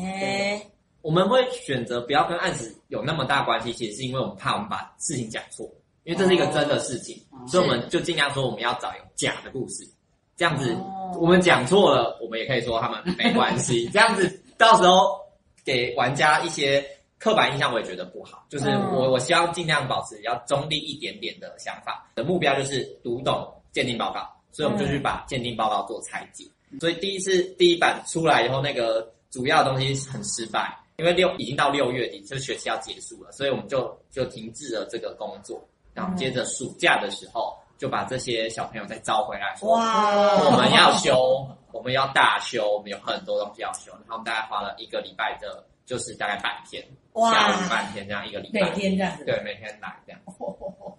[0.02, 0.62] 哎。
[1.04, 5.70] 我们会选择不要跟案子有那么大关系，其实是因为我们怕我们把事情讲错，
[6.04, 9.86] 因为这是一个真的事情，哦、所以我们就尽量说我们要找有假的故事，
[10.34, 10.74] 这样子
[11.20, 15.14] 我们讲错了，我们也可以说他们没关系，这样子到时候
[15.62, 16.82] 给玩家一些
[17.18, 18.46] 刻板印象，我也觉得不好。
[18.48, 26.46] 就是我我希望尽量保持要中立一点点的想法，的目标就是读懂鉴定报告，所以我们就去把鉴定报告做拆解。
[26.80, 30.74] 所以第一次第一版出来以后，那个主要的东西很失败。
[30.96, 35.62] 因为六已经到六月底，就学期要结束了，所以我们就就停滞了这个工作。
[35.92, 43.92] 然后接着暑假的时候，就把这些小朋友再招回来说，哇，我们要修，我们要大修，我们有很多东西要修。
[43.92, 50.20] 然后我们大概花了一个礼拜的，就是大概半天，哇，下午半天这样一个礼拜，每天这样子，对，每天来这样。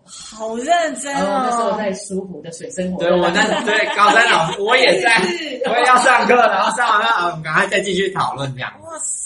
[0.07, 1.41] 好认真哦！
[1.43, 2.99] 那时候在舒服的水生活。
[2.99, 5.17] 对，我那对高三老师，我也在，
[5.67, 8.71] 我也要上课，然后上完了，我们赶快再继续讨论这样。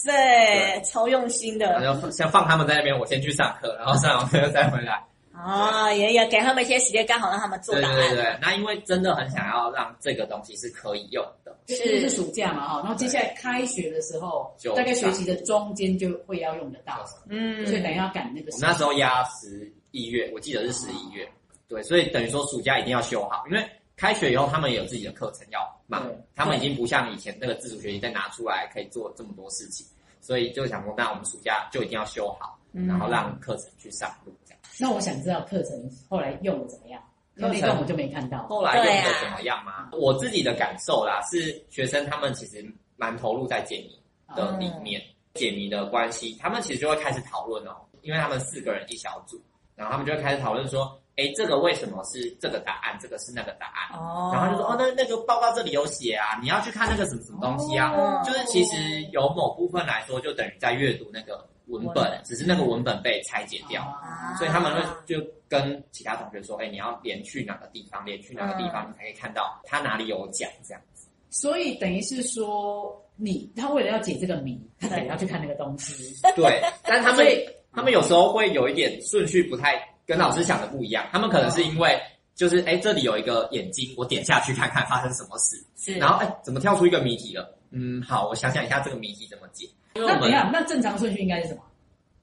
[0.10, 1.80] 哇塞，超用心的。
[1.80, 5.04] 然后先放他们在那边，我先去上课，然后上完课再回来。
[5.32, 7.96] 啊，也也给他们一些时间，刚好让他们做答案。
[7.96, 12.02] 对对对，那因为真的很想要让这个东西是可以用的，是。
[12.02, 18.52] 是暑假嘛哈，然后接下来开学的时候，大概学习的中间就会要用得到，嗯，所以等于要赶那个。
[18.52, 21.26] 我那时候压十一月，我记得是十一月，
[21.70, 29.88] 对，所以等于说暑假一定要修好，因为开学以后他们也有自己的课程要忙，他们已经不像以前那个自主学习再拿出来可以做这么多事情，
[30.22, 34.34] 所以就想说，那我们暑假就一定要修好，然后让课程去上路。
[34.80, 35.72] 那我想知道课程
[36.10, 37.02] 后来用的怎么样？
[37.36, 38.46] 那段我就没看到。
[38.48, 39.72] 后来用的怎么样吗？
[39.72, 44.02] 啊、我自己的感受啦，是学生他们其实蛮投入在解谜
[44.36, 49.42] 的里面，嗯、解谜的关系，他们其实就会开始讨论哦，因为他们四个人一小组，
[49.76, 54.00] 然后他们就会开始讨论说，诶，这个为什么是这个答案，这个是那个答案？
[54.00, 57.92] 哦，然后就说，哦，那那个报告这里有写啊，你要去看那个什么什么东西啊？
[57.92, 58.76] 哦、就是其实
[59.12, 61.48] 有某部分来说，就等于在阅读那个。
[61.70, 76.20] 文本只是那个文本被拆解掉，哦、所以他们会就跟其他同学说：“哎、欸，你要连去哪个地方，连去哪个地方，你才可以看到他哪里有讲这样子。”所以等于是说，你他为了要解这个谜，他得要去看那个东西。
[76.36, 77.24] 对，但他们
[77.72, 79.76] 他们有时候会有一点顺序不太
[80.10, 82.02] 跟老师想的不一样，他们可能是因为
[82.34, 85.56] 就是哎，这里有一个眼睛，我点下去看看发生什么事。
[85.78, 87.56] 是，然后哎，怎么跳出一个谜题了？
[87.70, 89.70] 嗯，好，我想想一下这个谜题怎么解。
[89.94, 91.62] 因为我们那等一下，那正常顺序应该是什么？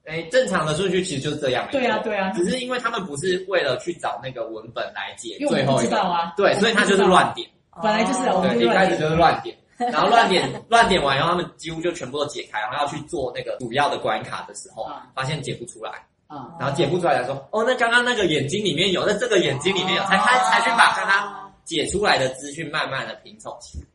[0.03, 1.65] 哎，正常的顺序其实就是这样。
[1.71, 6.33] 对啊，对啊，只是因为他们不是为了去找那个文本来解因为我不知道啊。
[6.35, 7.49] 对，所以他就是乱点。
[7.81, 15.91] 本来就是哦对，一开始就是乱点，然后乱点乱点完以后，他们几乎就全部都解开，然后要去做那个主要的关卡的时候，发现解不出来。
[16.27, 23.85] 啊，然后解不出来，才说哦，那刚刚那个眼睛里面有，那这个眼睛里面有，才开才去把刚刚解出来的资讯慢慢的拼凑起来。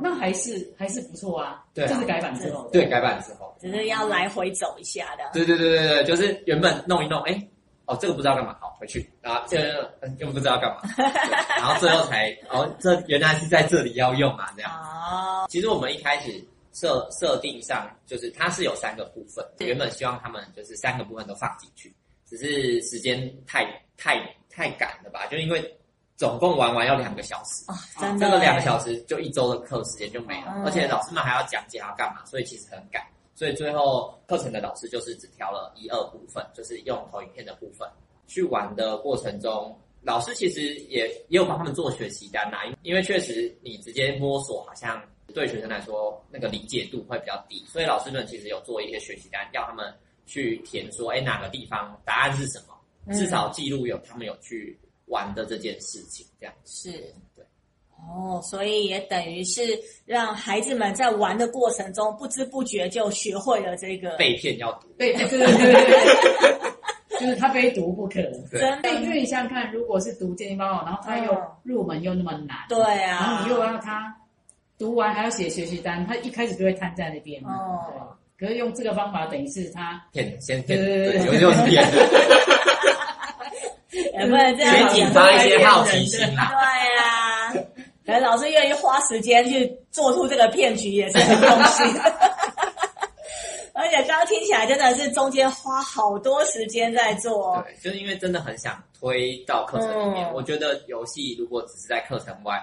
[0.00, 1.62] 那还是还是不错啊。
[1.74, 2.68] 对，这是改版之后。
[2.72, 5.24] 对，改版之后，只是要来回走一下的。
[5.32, 7.36] 对对对对对，就是原本弄一弄，哎，
[7.86, 9.58] 哦，这个不知道干嘛，好回去，然后这
[10.18, 10.80] 又不知道干嘛，
[11.58, 14.70] 然后最后才，哦，这原来是在这里要用啊，这样。
[14.72, 15.46] 哦。
[15.50, 16.42] 其实我们一开始。
[16.74, 21.94] 设设定上就是它是有三个部分，原本希望他们就是三个部分都放进去，
[22.26, 23.64] 只是时间太
[23.96, 24.18] 太
[24.50, 25.26] 太赶了吧？
[25.28, 25.78] 就因为
[26.16, 33.00] 总共玩完要两个小时啊，真的，这个两个小时就一周的课时间就没了，而且老师们还要讲解要干嘛，所以其实很赶，
[33.36, 37.88] 所以最后课程的老师就是只挑了一二部分，就是用投影片的部分
[38.26, 45.00] 去玩的过程中，老师其实也也有帮他们做学习单呐，因为确实你直接摸索好像。
[45.34, 49.92] 对学生来说，那个理解度会比较低，所以老师们其实有做一些学习单，要他们
[50.24, 53.12] 去填说，哎，哪个地方答案是什么？
[53.12, 56.92] 至少记录有他们有去玩的这件事情，这样是
[57.36, 57.44] 对。
[57.96, 59.60] 哦，所以也等于是
[60.06, 68.22] 让孩子们在玩的过程中，不知不觉就学会了这个被骗要读，对对对对对，就是他非读不可。
[68.50, 74.14] 真的，因为你想想看，如果是读建议报告，然后他又入门又那么难，对啊，然后你又让他。
[74.78, 77.40] 读完还要写学习单，他一开始就会瘫在那边。
[77.44, 78.08] 哦，
[78.38, 81.84] 可是用这个方法，等于是他骗先骗，对对对，有就是骗。
[83.92, 86.50] 也不能这样，先引发一些好奇心啦。
[86.50, 86.58] 对
[86.98, 87.52] 啊，
[88.04, 91.86] 可能老师愿意花时间去做出这个骗局，也是很用心。
[93.76, 97.62] 而且刚刚听起来真的是中间花好多时间在做。
[97.64, 100.32] 对，就是因为真的很想推到课程里面。
[100.32, 102.60] 我觉得游戏如果只是在课程外。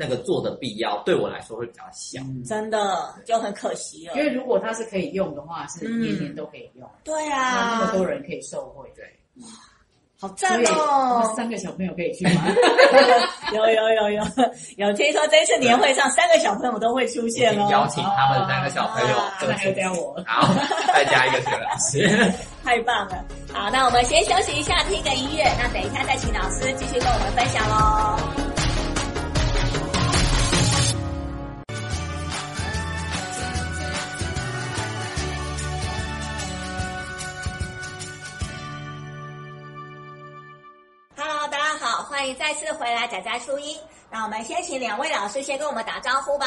[0.00, 4.14] 那个做的必要对我来说会比较小，嗯、真的就很可惜了。
[4.14, 6.88] 因为如果它是可以用的话，是年年都可以用。
[6.88, 8.90] 嗯、对啊，那么多人可以受惠。
[8.96, 9.04] 对，
[9.42, 9.48] 哇，
[10.18, 11.34] 好赞哦！
[11.36, 12.46] 三个小朋友可以去吗？
[13.52, 14.22] 有有有有
[14.78, 17.68] 有，听说这次年会上三个小朋友都会出现哦。
[17.70, 20.48] 邀请他们三个小朋友，再加我，好，
[20.94, 22.32] 再加一个学老师，
[22.64, 23.22] 太棒了。
[23.52, 25.44] 好，那我们先休息一下，听个音乐。
[25.58, 28.39] 那等一下再请老师继续跟我们分享喽。
[42.20, 43.74] 欢迎再次回来，仔仔初一。
[44.10, 46.46] 那我们先请两位老师先跟我们打招呼吧。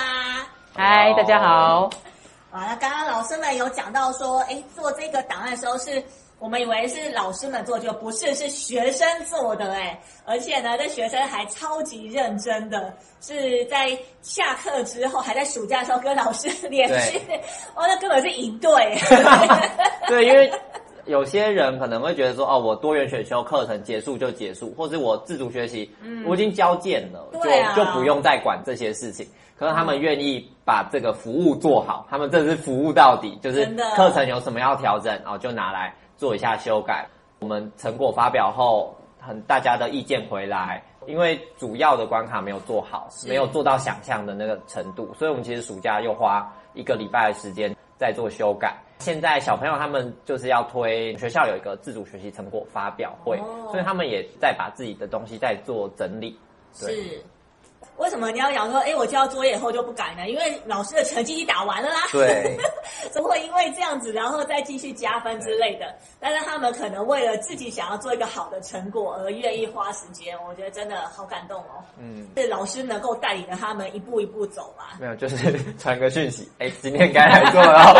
[0.71, 1.89] 嗨，大家好。
[2.51, 6.03] 啊，那刚刚老师们有讲到说，哎，做这个档案的时候是，
[6.38, 9.99] 我们以为是老师们做，就不是，是学生做的哎。
[10.25, 17.19] 而且呢，这学生还超级认真的，是在下课之后，还在暑假的时候跟老师 联系。
[17.73, 18.95] 哦，那根本是营队。
[20.05, 20.53] 对，因为。
[21.06, 29.28] 有些人可能会觉得说，哦，我多元选修课程结束就结束，或是我自主学习，嗯，我已经交件了，啊、就就不用再管这些事情。
[29.58, 37.06] 可是他们愿意把这个服务做好，他们这是服务到底，就是课程有什么要调整，然后就拿来做一下修改。
[37.39, 48.76] 我们成果发表后，很大家的意见回来，因为主要的关卡没有做好，没有做到想象的那个程度，所以我们其实暑假又花一个礼拜的时间在做修改。
[48.99, 56.38] 现在小朋友他们就是要推学校有一个自主学习成果发表会，哦、所以他们也在把自己的东西在做整理。
[56.79, 57.23] 对是。
[57.97, 60.27] 为什么你要讲说，哎，我交作业以后就不改呢？
[60.27, 62.01] 因为老师的成绩已经打完了啦。
[62.12, 62.58] 对。
[63.12, 65.86] 怎么会因为这样子，然后再继续加分之类的？
[66.20, 71.84] 但是他们可能为了自己想要做一个好的成果而愿意花时间，我觉得真的好感动哦。
[71.99, 72.28] 嗯。
[72.36, 74.97] 是老师能够带领着他们一步一步走吧？
[74.99, 75.38] 没有，就是
[75.78, 77.93] 传个讯息，哎，今天该来做了。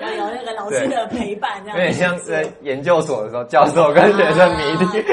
[0.00, 1.78] 要有那个老师的陪伴，这样。
[1.78, 5.04] 有点像在研究所的时候，教授跟学生谜题。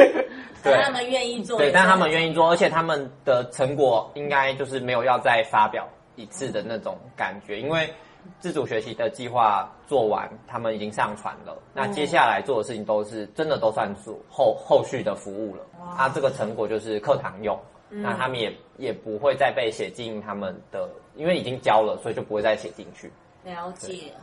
[0.64, 7.92] 对，他们愿意做，对，但他们愿意做，而且他们的成果应该就是没有要再发表一次的那种感觉，因为
[8.40, 15.64] 自主学习的计划做完，他们已经上传了，那接下来做的事情都是真的都算是后后续的服务了，
[15.98, 17.60] 他这个成果就是课堂用，
[17.90, 23.12] 那他们也也不会再被写进他们的，因为已经交了，所以就不会再写进去。
[23.44, 24.14] 了解。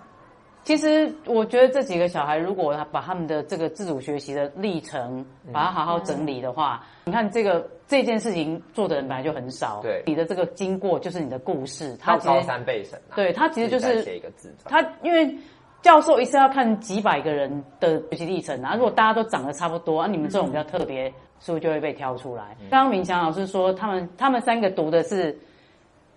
[0.69, 9.81] 其实我觉得这几个小孩，如果他把他们的这个自主学习的历程，把它好好整理的话，嗯、你看这个这件事情做的人本来就很少。
[9.81, 11.97] 对，你的这个经过就是你的故事。
[11.99, 13.17] 他高三备审、啊。
[13.17, 14.71] 对，他其实就是写一个自传。
[14.71, 15.35] 他因为
[15.81, 21.09] 教授一次要看几百个人的学习历程啊，如果大家都长得差不多啊，你们这种比较特别，
[21.41, 22.55] 是不是就会被挑出来？
[22.61, 25.35] 嗯、刚刚明强老师说，他们他们三个读的是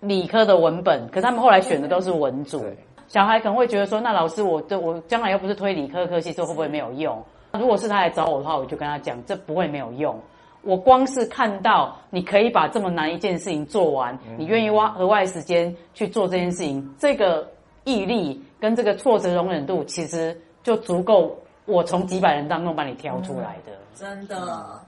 [0.00, 2.62] 理科的文本，可是他们后来选的都是文组。
[3.12, 7.22] 小孩可能会觉得说，那老师我，我的我将来又不是推理科科系，这会不会没有用？
[7.52, 10.18] 如果是他来找我的话，我就跟他讲，这不会没有用。
[10.62, 17.46] 我光是看到你可以把这么难一件事情做完，你愿意花额外时间去做这件事情，这个
[17.84, 23.72] 毅力跟这个挫折容忍度，其实就足够我从几百人当中把你挑出来的。
[23.94, 24.80] 真的，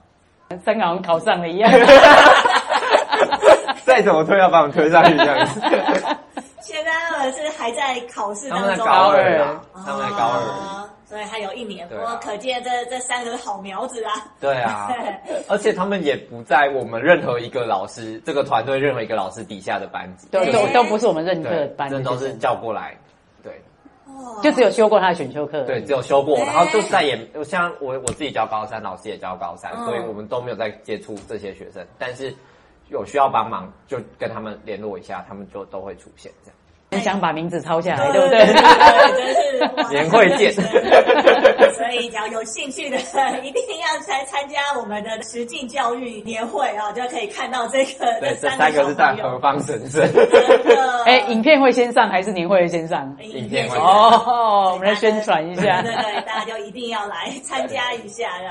[0.63, 1.71] 三个好像考上了一样。
[3.85, 5.61] 再怎么推，要把我们推上去这样子。
[7.31, 11.87] 是还在考试当中，他们在高二啊，他们在高二，所以还有一年。
[11.87, 14.11] 不过可见这这三个好苗子啊。
[14.39, 14.91] 对啊，
[15.47, 22.97] 而且他们也不在我们任何一个老师这个团队任何一个老师底下的班级，都都都不是我们任课的班级，这都是叫过来。
[23.43, 23.61] 对，
[24.41, 25.61] 就只有修过他的选修课。
[25.63, 32.33] 对，只有修过，然后就再也像我我自己教高三，老师也教高三，所以我们都没有再接触这些学生，但是。
[32.89, 36.55] 有需要帮忙就跟他们联络一下，他们就都会出现这样。
[36.91, 38.45] 很想把名字抄下来，对不对？
[38.45, 40.53] 真是年会见。
[41.75, 42.97] 所以，只要有兴趣的，
[43.43, 48.19] 一定要参参加我们的实境教育年会啊，就可以看到这个。
[48.21, 50.07] 对，这三个是在何方神圣？
[51.05, 53.15] 哎，影片会先上还是年会会先上？
[53.21, 55.81] 影片会哦，我们来宣传一下。
[55.81, 58.49] 对对，大家就一定要来参加一下的。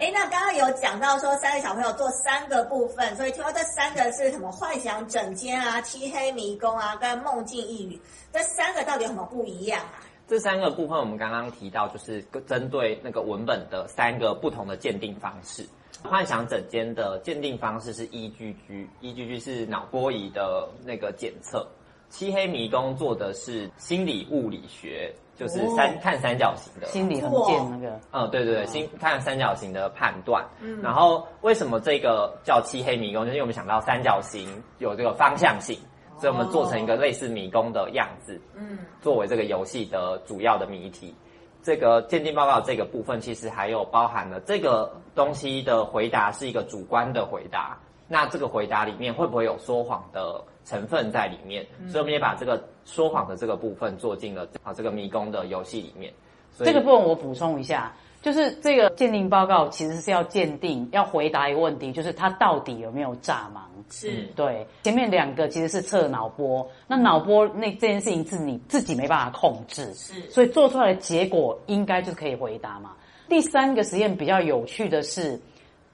[0.00, 4.50] 哎，那刚刚有讲到说三个小朋友做三个部分，所以听到这三个是什么？
[4.50, 8.00] 幻想整间啊、漆黑迷宫啊、跟梦境异语，
[8.32, 10.02] 这三个到底有什么不一样啊？
[10.26, 15.64] 这三个部分我们刚刚提到，就是针对那个文本的三个不同的鉴定方式。
[16.02, 21.66] 幻想整间的鉴定方式是 EGG，EGG 是脑波仪的那个检测。
[22.10, 25.14] 漆黑迷宫做的是心理物理学。
[25.36, 30.44] 就是三、哦、看三角形的心理横见那个，嗯，对对对，心看三角形的判断。
[30.60, 33.24] 嗯，然后为什么这个叫漆黑迷宫？
[33.24, 35.78] 就是因为我们想到三角形有这个方向性，
[36.18, 41.14] 所以我们做成一个类似迷宫的样子，嗯，作为这个游戏的主要的谜题。
[41.62, 47.78] 这个鉴定报告这个部分，其实还有包含了这个东西的回答是一个主观的回答。
[48.06, 51.64] 那这个回答里面会不会有说谎的成分在里面？
[51.80, 56.12] 嗯、所以我们也把这个说谎的这个部分做进了啊这个迷宫的游戏里面。
[56.52, 57.92] 所以这个部分我补充一下，
[58.22, 63.60] 就是这个鉴定报告其实是要鉴定，要回答一个问题，就是他到底有没有炸盲？
[63.90, 64.66] 是对。
[64.82, 72.92] 前面两个其实是测脑波，那脑波那这件事情是你自己没办法控制，是，所以做出来的结果应该就是可以回答嘛。
[73.28, 75.40] 第三个实验比较有趣的是。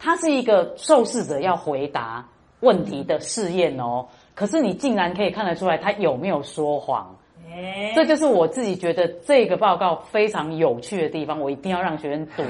[0.03, 2.27] 它是一个受试者要回答
[2.61, 7.15] 问题的试验哦，可是你竟然可以看得出来他有没有说谎，
[7.53, 12.45] 欸、这就是我自己觉得这个报告非常有趣的地方，我一定要让学生读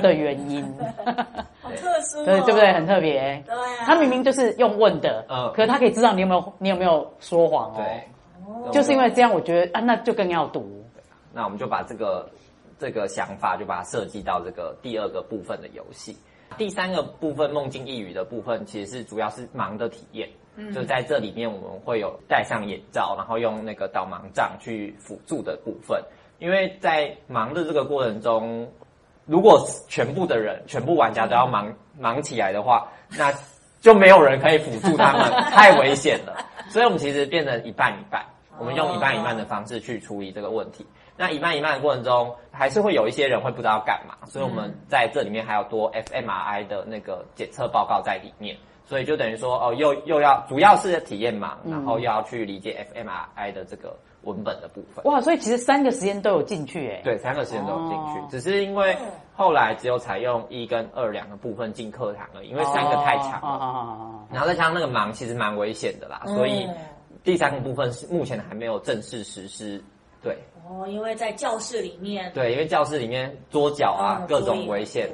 [0.00, 0.64] 的原因。
[1.60, 2.72] 好特殊、哦，对对不对？
[2.72, 3.42] 很特别。
[3.46, 3.84] 对啊。
[3.84, 7.74] 他明明就是用问的，嗯，可是他可以知道你有没有你有没有说谎哦。
[7.76, 8.72] 对。
[8.72, 10.84] 就是因为这样，我觉得啊，那就更要读。
[11.32, 12.28] 那我们就把这个
[12.78, 16.16] 这个想法就把它设计到这个第二个部分的游戏。
[16.56, 20.28] 第三个部分梦境异语的部分，其实是主要是盲的体验。
[20.56, 26.02] 嗯，就在这里面，我们会有戴上眼罩，然后用那个导盲杖去辅助的部分。
[26.38, 28.68] 因为在盲的这个过程中，
[29.26, 32.86] 如果全部的人、全部玩家都要盲盲起来的话，
[33.16, 33.32] 那
[33.80, 36.36] 就没有人可以辅助他们，太危险了。
[36.68, 38.24] 所以我们其实变成一半一半，
[38.58, 40.84] 我们用一半一半的方式去处理这个问题。
[41.16, 55.04] 那一半一半的过程中，还是会有一些人会不知道干嘛，所以我们在这里面还有多 fMRI 的那个检测报告在里面，所以就等于说哦，又又要主要是体验嘛，然后又要去理解 fMRI 的这个文本的部分。
[55.04, 57.00] 哇，所以其实三个时间都有进去诶。
[57.02, 58.96] 对，三个时间都有进去，哦、只是因为
[59.34, 66.68] 后来只有采用一跟二两个部分进课堂了，因为三个太长了，哦哦、然后再加上那个忙其实蛮危险的啦，所以
[67.22, 69.82] 第三个部分是目前还没有正式实施。
[70.22, 70.36] 对。
[70.66, 75.10] 哦，因为在教室里面，对，因为教室里面桌角啊，嗯、各种危险，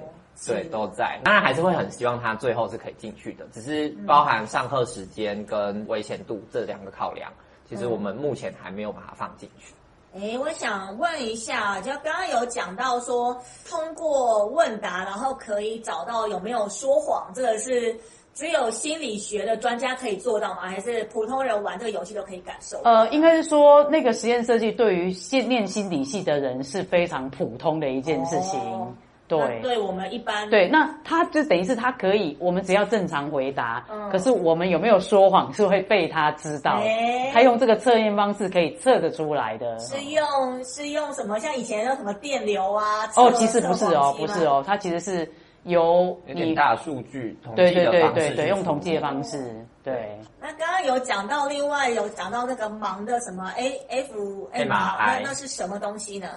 [0.46, 1.20] 对，都在。
[1.22, 7.30] 当然还是会很希望他最后是可以进去的，只是包含上课时间跟危险度这两个考量，
[7.68, 9.74] 其实我们目前还没有把它放进去。
[10.12, 13.36] 哎，我想问一下，就刚刚有讲到说，
[13.68, 17.94] 通过问答，然后可以找到有没有说谎，这个是
[18.34, 20.62] 只有心理学的专家可以做到吗？
[20.62, 22.80] 还是普通人玩这个游戏都可以感受？
[22.82, 28.58] 呃，应该是说那个实验设计对于心念心理系的人是非常普通的一件事情。
[28.58, 28.92] 哦
[29.38, 39.78] 对，对我们一般对，那他就等于是他可以，我们只要正常回答，嗯、可是我们有没有说谎是会被他知道，欸、他用这个测验方式可以测得出来的。
[39.78, 41.38] 是用是用什么？
[41.38, 43.06] 像以前用什么电流啊？
[43.16, 45.30] 哦，其实不是哦，不是哦，它其实是
[45.64, 49.38] 由你大数据统计对对对对对，用统计的方式。
[49.84, 50.18] 对。
[50.40, 56.28] 那刚刚有讲到，另外有讲到那个盲的什么 A F M R，那是什么东西呢？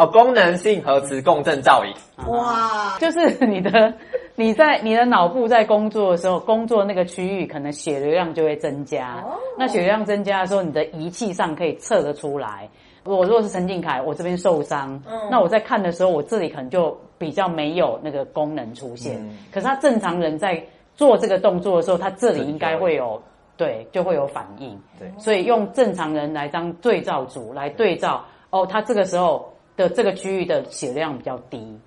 [0.00, 1.94] 哦，功能性核磁共振造影，
[2.26, 3.92] 哇，就是你的
[4.34, 9.16] 你在你的脑部在工作的时候，工作那个区域可能血流量就会增加。
[9.22, 12.66] 哦，那血流量增加的时候，你的仪器上可以测得出来。
[13.04, 19.18] 我如果是陈静凯，我这边受伤，嗯，那我在看的时候，我这里可能就比较没有那个功能出现。
[19.20, 20.64] 嗯，可是他正常人在
[20.96, 23.22] 做这个动作的时候，他这里应该会有
[23.54, 24.80] 对，就会有反应。
[24.98, 29.46] 对，所以用正常人来当对照组来对照，哦，他这个时候。
[29.80, 31.78] 的这个区域的血量比较低，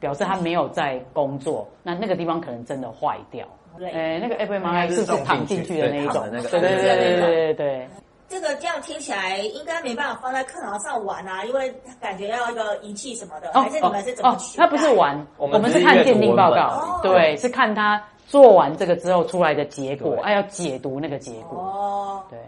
[0.00, 3.46] 表示他没有在工作，那那个地方可能真的坏掉。
[3.78, 6.22] 对，哎，那个 fMRI 是不是躺进去的那一种？
[6.30, 7.88] 对对对对对对。
[8.28, 14.56] 这个这样听起来应该没办法放在课堂上玩啊，因为感觉要一个仪器什么的，还是你们是怎么取？
[14.56, 21.58] 他不是玩，我们是看鉴定报告，对，是看他做完这个之后出来的结果，哎，要解读那个结果。
[21.58, 22.38] 哦，对。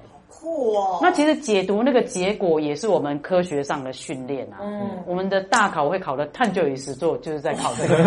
[0.44, 4.58] 哦、那其实解读那个结果也是我们科学上的训练啊。
[4.60, 7.96] 嗯，我们的大考会考的探究与实作，就是在考这个。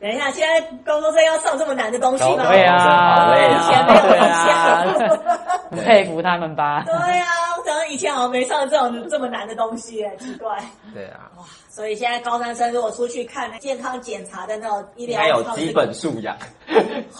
[0.00, 2.46] 等一下，现在高中生要上这么难的东西吗？
[2.48, 6.84] 对啊，好累啊，以前没有以前，佩服他们吧。
[6.86, 7.26] 对啊，
[7.58, 10.56] 我想以前好像没上这种这么难的东西，奇怪。
[10.94, 16.36] 对啊，哇，所以现在高三生如果出去看健康检查的那种医疗，应该有基本素养，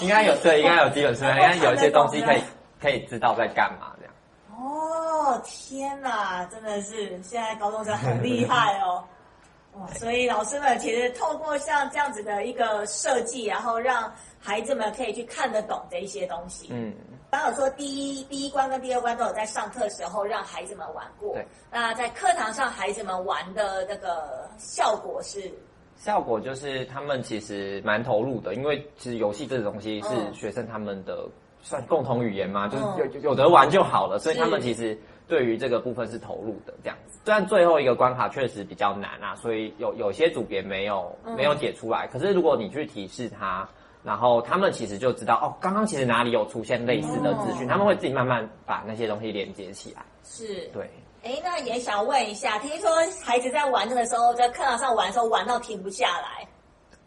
[0.00, 2.38] 应该有对，应该有基本素养，应该有一些东西可以。
[2.84, 4.12] 可以知道在干嘛这样。
[4.54, 9.02] 哦，天哪，真的是现在高中生很厉害哦。
[9.80, 16.68] 哇，所以老师们其实透过像这样子的一个设计，然后让孩子们可以去看得懂的一些东西。
[16.70, 16.94] 嗯，
[17.30, 21.32] 刚刚有说第一第一关跟第二关都有在上课时候让孩子们玩过。
[21.32, 21.46] 对。
[21.72, 25.50] 那在课堂上孩子们玩的那个效果是？
[25.96, 31.26] 效果就是他们其实蛮投入的，因为其实游戏这个东西是学生他们的。
[31.64, 32.68] 算共同语言吗？
[32.68, 34.96] 就是有有得玩就好了，所以他们其实
[35.26, 37.18] 对于这个部分是投入的这样子。
[37.24, 42.06] 虽然最后一个关卡确实比较难啊，所以有有些组别没有没有解出来。
[42.08, 43.66] 可是如果你去提示他，
[44.02, 50.04] 然后他们其实就知道哦，刚刚其实哪里有出现类似的资讯，他们会自己慢慢把那些东西连接起来。
[50.22, 50.86] 是，对。
[51.22, 52.90] 哎，那也想问一下，听说
[53.24, 56.46] 孩子在玩这个时候，在课堂上玩的时候玩到停不下来。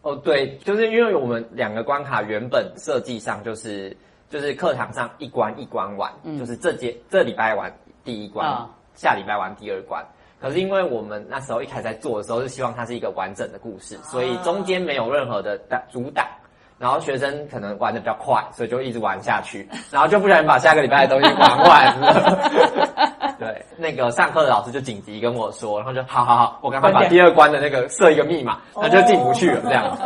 [0.01, 3.95] 哦，对，就是因为我们两个关卡原本设计上就是。
[4.29, 7.71] 就是课堂上一关一关玩，嗯、就是这节这礼拜玩
[8.03, 10.05] 第一关，哦、下礼拜玩第二关。
[10.39, 15.57] 可是因为我们那时候一开始在做的时候是希望它是一个完整的故事，所以中间没有任何的
[15.89, 16.25] 阻挡。
[16.79, 23.17] 然后学生可能玩的比较快，所以就一直玩下去，然后就不小心把下个礼拜的东西玩完了。
[23.39, 29.97] 对，那个上课的老师就紧急跟我说，然后就好好好，我赶快把第二关的那个设一个密码，那就进不去了这样。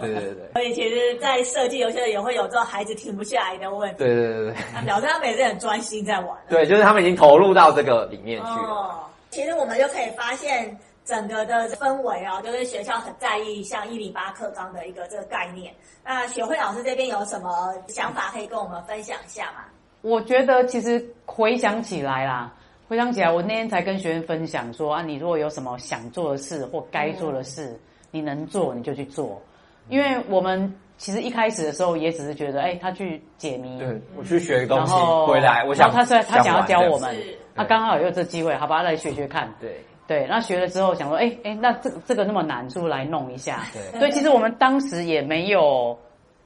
[0.00, 0.52] 对对对对。
[0.52, 3.98] 所以其实，在设计游戏也会有这种孩子停不下来的问题。
[3.98, 4.84] 对对对对。
[4.84, 6.36] 表示他们也是很专心在玩。
[6.48, 8.68] 对，就是他们已经投入到这个里面去了。
[8.68, 8.94] 哦，
[9.30, 10.78] 其实我们就可以发现。
[11.02, 15.74] 整个的氛围啊，就是学校很在意像一零八课纲的一个这个概念。
[16.04, 19.64] 那学会老师这边有什么想法可以跟我们分享一下吗？
[20.02, 22.52] 我觉得其实回想起来啦，
[22.90, 27.78] 回想起来，我那天才跟学员分享说啊，你如果有什么想做的事或该做的事，嗯、
[28.10, 29.40] 你能做你就去做。
[29.88, 34.92] 因为我们其实一开始的时候也只是觉得，哎，他去解谜，对，我去学个东西
[35.24, 37.14] 回来，我想他说他想要教我们，
[37.54, 39.70] 他刚好有这机会，好吧，来学学看，对。
[40.08, 43.62] 对，那学了之后想说，哎哎，那这个这个那么难，是不是来弄一下？
[43.72, 45.96] 对，所以其实我们当时也没有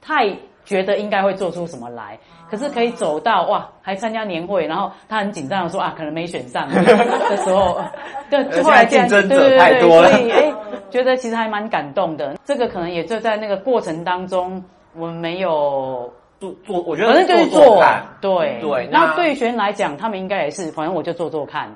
[0.02, 0.28] 太
[0.64, 2.18] 觉得应该会做出什么来，
[2.50, 7.80] 可是可以走到哇，还参加年会，然后他很紧张的说啊，可能没选上 的时候，
[8.30, 10.52] 对，后来竞争者太多了，所以哎，
[10.90, 12.36] 觉得其实还蛮感动的。
[12.44, 14.62] 这个可能也就在那个过程当中，
[14.94, 17.84] 我们没有做做，我觉得反正就是做，
[18.20, 18.88] 对对。
[18.90, 21.68] 那对于学员来讲，他们应该也是，反正我就做做看，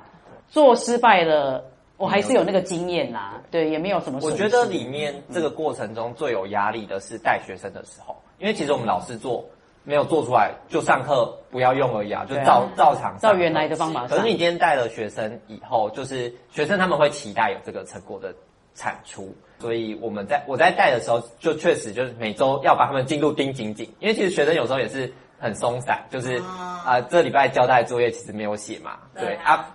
[0.48, 1.62] 做失败了。
[1.98, 4.20] 我还是有那个经验啦，对，也没有什么。
[4.22, 9.44] 我觉得里面这个过程中最有压力的是带学生的时候，因为其实我们老师做
[9.84, 14.06] 没有做出来，就上课不要用而已啊，就照、啊、照常照原来的方法。
[14.06, 18.34] 可是你今天带了学生以后，就是学生他们会期待有这个成果的
[18.74, 29.74] 产出，所以我们在我在带的时候，就确实就是每周要把他们进度盯紧紧，因为其实学生有时候也是很松散，就是啊、呃、这礼拜交代的作业其实没有写嘛，对啊。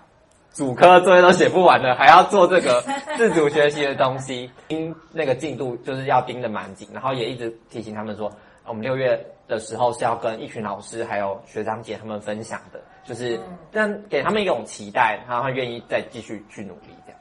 [0.54, 2.80] 主科作业都写不完了，还要做这个
[3.18, 8.32] 自主学习的东西，盯那个进度就是要盯得蛮紧，然后也一直提醒他们说，
[8.66, 13.40] 我们六月的时候是要跟一群老师还有学长姐他们分享的，就是
[13.72, 17.20] 让给他们一种期待，然后他愿意再继续去努力这样。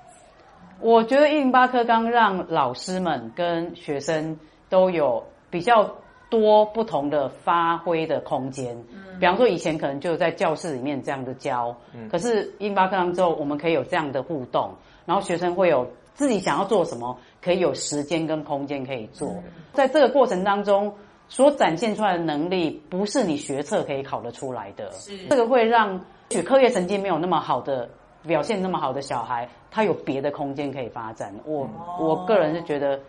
[0.80, 4.38] 我觉得一零八课纲让老师们跟学生
[4.68, 5.88] 都有比较
[6.28, 14.74] 多不同的发挥的空间，嗯，比方说以前可能就在教室里面这样的教，嗯，可是一零八课纲之后，我们可以有这样的互动，
[15.04, 19.42] 然后学生会有自己想要做什么，可以有时间跟空间可以做，嗯，
[19.74, 20.92] 在这个过程当中
[21.32, 25.98] 所展现出来的能力，不是你学测可以考得出来的，是这个会让
[26.30, 27.88] 学课业成绩没有那么好的
[28.26, 31.34] 表现那么好的小孩，他有别的空间可以发展。
[31.46, 33.00] 我，哦，我个人是觉得，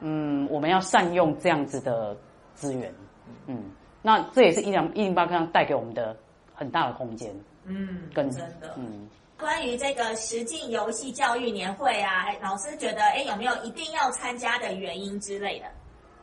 [0.00, 2.14] 嗯，我们要善用这样子的。
[2.54, 2.94] 资源，
[3.46, 3.64] 嗯，
[4.02, 6.14] 那这也是一零一零八课纲带给我们的
[6.54, 9.08] 很大的空间，嗯，跟真的，嗯，
[9.38, 15.66] 关于这个实境游戏教育年会啊，老师觉得，哎，有没有一定要参加的原因之类的？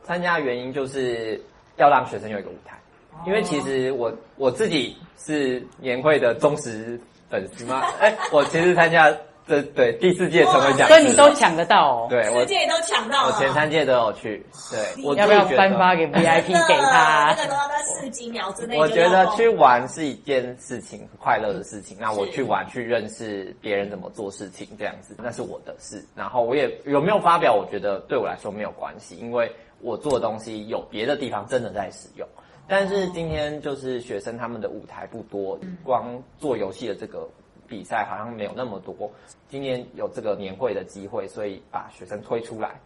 [0.02, 1.40] 参加的原因就是
[1.76, 2.76] 要让学生有一个舞台，
[3.12, 6.98] 哦、因为其实我我自己是年会的忠实
[7.28, 9.14] 粉丝嘛，哎，我其实参加。
[9.50, 12.06] 对对，第四届成为讲师，所以你都抢得到哦。
[12.08, 14.46] 对，我四届都抢到了，我前三届都有去。
[14.70, 17.34] 对，我要不要颁发给 VIP 给他？
[17.36, 18.78] 那个都要在四几秒之内。
[18.78, 21.96] 我觉得去玩是一件事情，快乐的事情。
[22.00, 26.04] 那我去玩，去认识别人怎么做事情，这样子，那是我的事。
[26.14, 32.26] 然后我也有没有发表，我觉得对我来说没有关系，因为我做的东西有别的地方真的在使用。
[32.68, 37.28] 但是今天就是学生他们的舞台不多，光做游戏的这个。
[37.70, 39.10] 比赛好像没有那么多，
[39.48, 42.78] 今年有这个年会的机会，所以把学生推出来。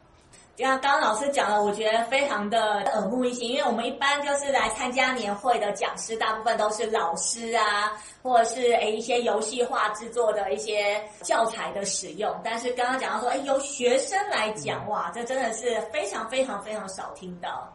[0.54, 12.32] 就像刚刚老师讲的，我觉得非常的耳目一新，因为我们一般就是来参加年会的讲师，大部分都是老师啊，或者是诶一些游戏化制作的一些教材的使用。
[12.44, 17.68] 但是刚刚讲到说，诶由学生来讲，哇，这真的是非常非常非常少听到。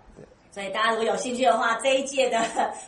[0.52, 2.41] 所以大家如果有兴趣的话，这一届的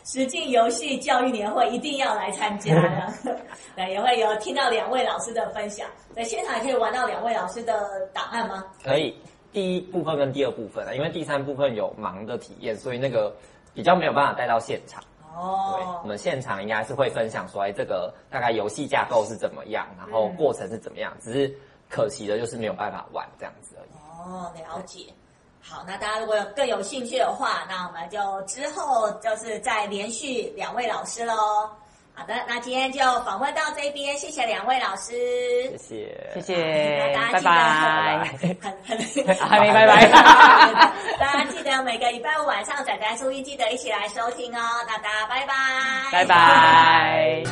[0.04, 3.14] 实境游戏教育年会一定要来参加的。
[3.76, 8.66] 对，也会有听到两位老师的分享，在现场也可以玩到两位老师的档案吗？
[8.84, 9.16] 可以，
[9.54, 13.32] 第一部分跟第二部分啊，因为第三部分有忙的体验，所以那个
[13.74, 15.02] 比较没有办法带到现场。
[15.34, 21.56] 哦，对，我们现场应该是会分享说，哎，这个大概游戏架构是怎么样，然后过程是怎么样，只是
[21.90, 23.92] 可惜的就是没有办法玩这样子而已。
[24.20, 25.06] 哦，了解。
[25.62, 31.70] 好，那大家如果有更有兴趣的话，那我们就之后就是再连续两位老师喽。
[32.14, 35.12] 好的，那今天就访问到这边，谢谢两位老师，
[35.78, 37.52] 谢谢，谢谢，大家记得拜
[38.20, 40.06] 拜，很很还没拜拜，
[41.18, 44.62] 大家记得每个礼拜五晚上仔仔注意记得一起来收听哦。
[44.88, 45.54] 那大家拜拜，
[46.12, 47.44] 拜拜。